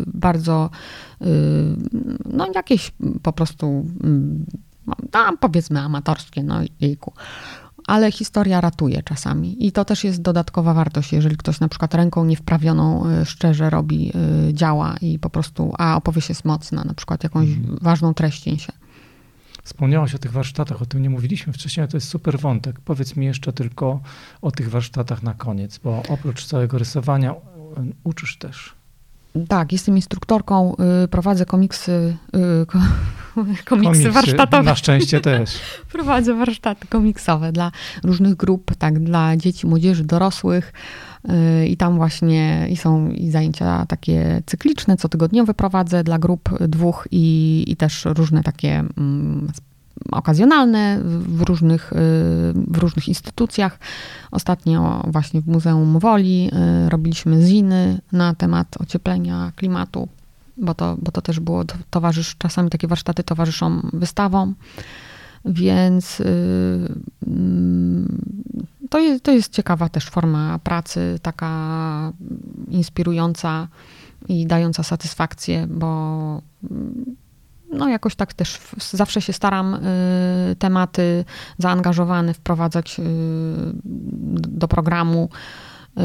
[0.08, 0.70] bardzo,
[2.26, 2.92] no jakieś
[3.24, 3.86] po prostu,
[5.14, 7.14] no, powiedzmy amatorskie, no jejku
[7.90, 9.68] ale historia ratuje czasami.
[9.68, 14.12] I to też jest dodatkowa wartość, jeżeli ktoś na przykład ręką niewprawioną y, szczerze robi,
[14.50, 17.78] y, działa i po prostu, a opowieść jest mocna, na przykład jakąś mhm.
[17.82, 18.74] ważną treść się.
[19.64, 22.80] Wspomniałaś o tych warsztatach, o tym nie mówiliśmy wcześniej, ale to jest super wątek.
[22.80, 24.00] Powiedz mi jeszcze tylko
[24.42, 27.36] o tych warsztatach na koniec, bo oprócz całego rysowania
[28.04, 28.79] uczysz też.
[29.48, 32.66] Tak, jestem instruktorką, y, prowadzę komiksy, y,
[33.36, 34.64] komiksy, komiksy warsztatowe.
[34.64, 35.60] Na szczęście też.
[35.92, 37.72] prowadzę warsztaty komiksowe dla
[38.04, 40.74] różnych grup, tak, dla dzieci, młodzieży, dorosłych.
[41.64, 47.08] Y, I tam właśnie i są i zajęcia takie cykliczne, cotygodniowe prowadzę dla grup dwóch
[47.12, 49.48] i, i też różne takie mm,
[50.12, 51.96] okazjonalne w różnych, y,
[52.54, 53.80] w różnych instytucjach.
[54.32, 56.52] Ostatnio właśnie w Muzeum Woli
[56.86, 60.08] y, robiliśmy ziny na temat ocieplenia klimatu,
[60.58, 64.56] bo to, bo to też było, towarzysz, czasami takie warsztaty towarzyszą wystawom,
[65.46, 66.26] więc y,
[67.28, 68.22] mm,
[68.90, 72.14] to jest, to jest ciekawa też forma pracy, taka
[72.68, 73.68] inspirująca
[74.28, 76.42] i dająca satysfakcję, bo
[77.72, 81.26] no jakoś tak też zawsze się staram y, tematy
[81.58, 83.04] zaangażowane wprowadzać y,
[84.50, 85.30] do programu.
[85.98, 86.02] Y,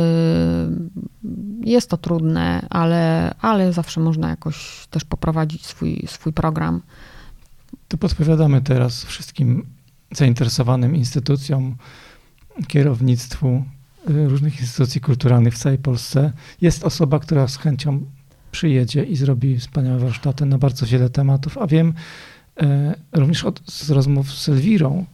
[1.60, 6.82] jest to trudne, ale, ale zawsze można jakoś też poprowadzić swój, swój program.
[7.88, 9.66] To podpowiadamy teraz wszystkim
[10.12, 11.76] zainteresowanym instytucjom,
[12.68, 13.64] kierownictwu
[14.06, 16.32] różnych instytucji kulturalnych w całej Polsce.
[16.60, 18.04] Jest osoba, która z chęcią
[18.54, 21.58] przyjedzie i zrobi wspaniałe warsztaty na bardzo wiele tematów.
[21.58, 21.94] A wiem
[22.60, 25.04] e, również od, z rozmów z Elwirą,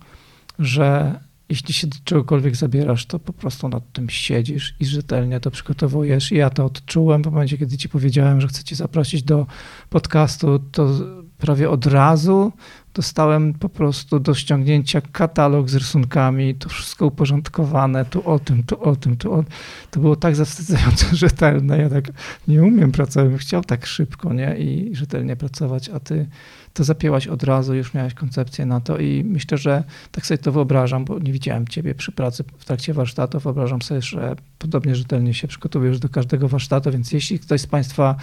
[0.58, 5.50] że jeśli się do czegokolwiek zabierasz, to po prostu nad tym siedzisz i rzetelnie to
[5.50, 6.32] przygotowujesz.
[6.32, 9.46] I ja to odczułem w momencie, kiedy ci powiedziałem, że chcę cię zaprosić do
[9.90, 10.90] podcastu, to
[11.38, 12.52] prawie od razu
[12.94, 18.82] dostałem po prostu do ściągnięcia katalog z rysunkami, to wszystko uporządkowane, tu o tym, tu
[18.82, 19.44] o tym, tu o
[19.90, 21.78] To było tak zawstydzająco rzetelne.
[21.78, 22.04] Ja tak
[22.48, 24.56] nie umiem pracować, chciał tak szybko, nie?
[24.58, 26.26] I rzetelnie pracować, a ty
[26.74, 30.52] to zapięłaś od razu, już miałeś koncepcję na to i myślę, że tak sobie to
[30.52, 33.40] wyobrażam, bo nie widziałem ciebie przy pracy w trakcie warsztatu.
[33.40, 38.16] Wyobrażam sobie, że podobnie rzetelnie się przygotowujesz do każdego warsztatu, więc jeśli ktoś z Państwa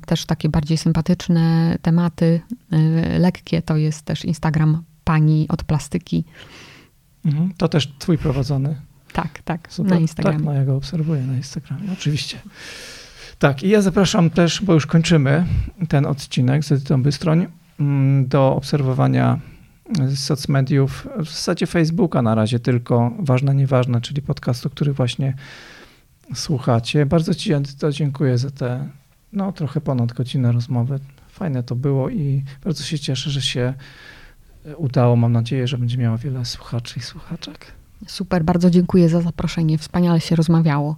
[0.07, 2.41] też takie bardziej sympatyczne tematy,
[2.73, 6.25] y, lekkie, to jest też Instagram pani od plastyki.
[7.25, 8.77] Mhm, to też twój prowadzony.
[9.13, 9.93] Tak, tak, Super.
[9.93, 10.39] na Instagramie.
[10.39, 12.39] Tak, no ja go obserwuję na Instagramie, oczywiście.
[13.39, 15.45] Tak, i ja zapraszam też, bo już kończymy
[15.89, 17.47] ten odcinek z Edytą Bystroń,
[17.81, 19.39] mm, do obserwowania
[20.15, 25.35] socmediów, w zasadzie Facebooka na razie tylko, ważne, nieważne, czyli podcastu, który właśnie
[26.35, 27.07] słuchacie.
[27.07, 28.89] Bardzo Ci, Edyto, dziękuję za te,
[29.33, 30.99] no trochę ponad godzinę rozmowy.
[31.29, 33.75] Fajne to było i bardzo się cieszę, że się
[34.77, 35.17] udało.
[35.17, 37.73] Mam nadzieję, że będzie miała wiele słuchaczy i słuchaczek.
[38.07, 39.79] Super, bardzo dziękuję za zaproszenie.
[39.79, 40.97] Wspaniale się rozmawiało.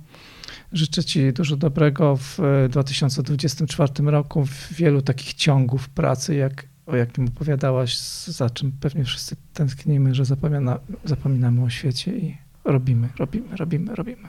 [0.72, 2.38] Życzę Ci dużo dobrego w
[2.70, 9.36] 2024 roku, w wielu takich ciągów pracy, jak, o jakim opowiadałaś, za czym pewnie wszyscy
[9.54, 14.28] tęsknimy, że zapomina, zapominamy o świecie i robimy, robimy, robimy, robimy.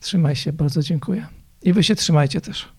[0.00, 1.26] Trzymaj się, bardzo dziękuję.
[1.62, 2.73] I Wy się trzymajcie też.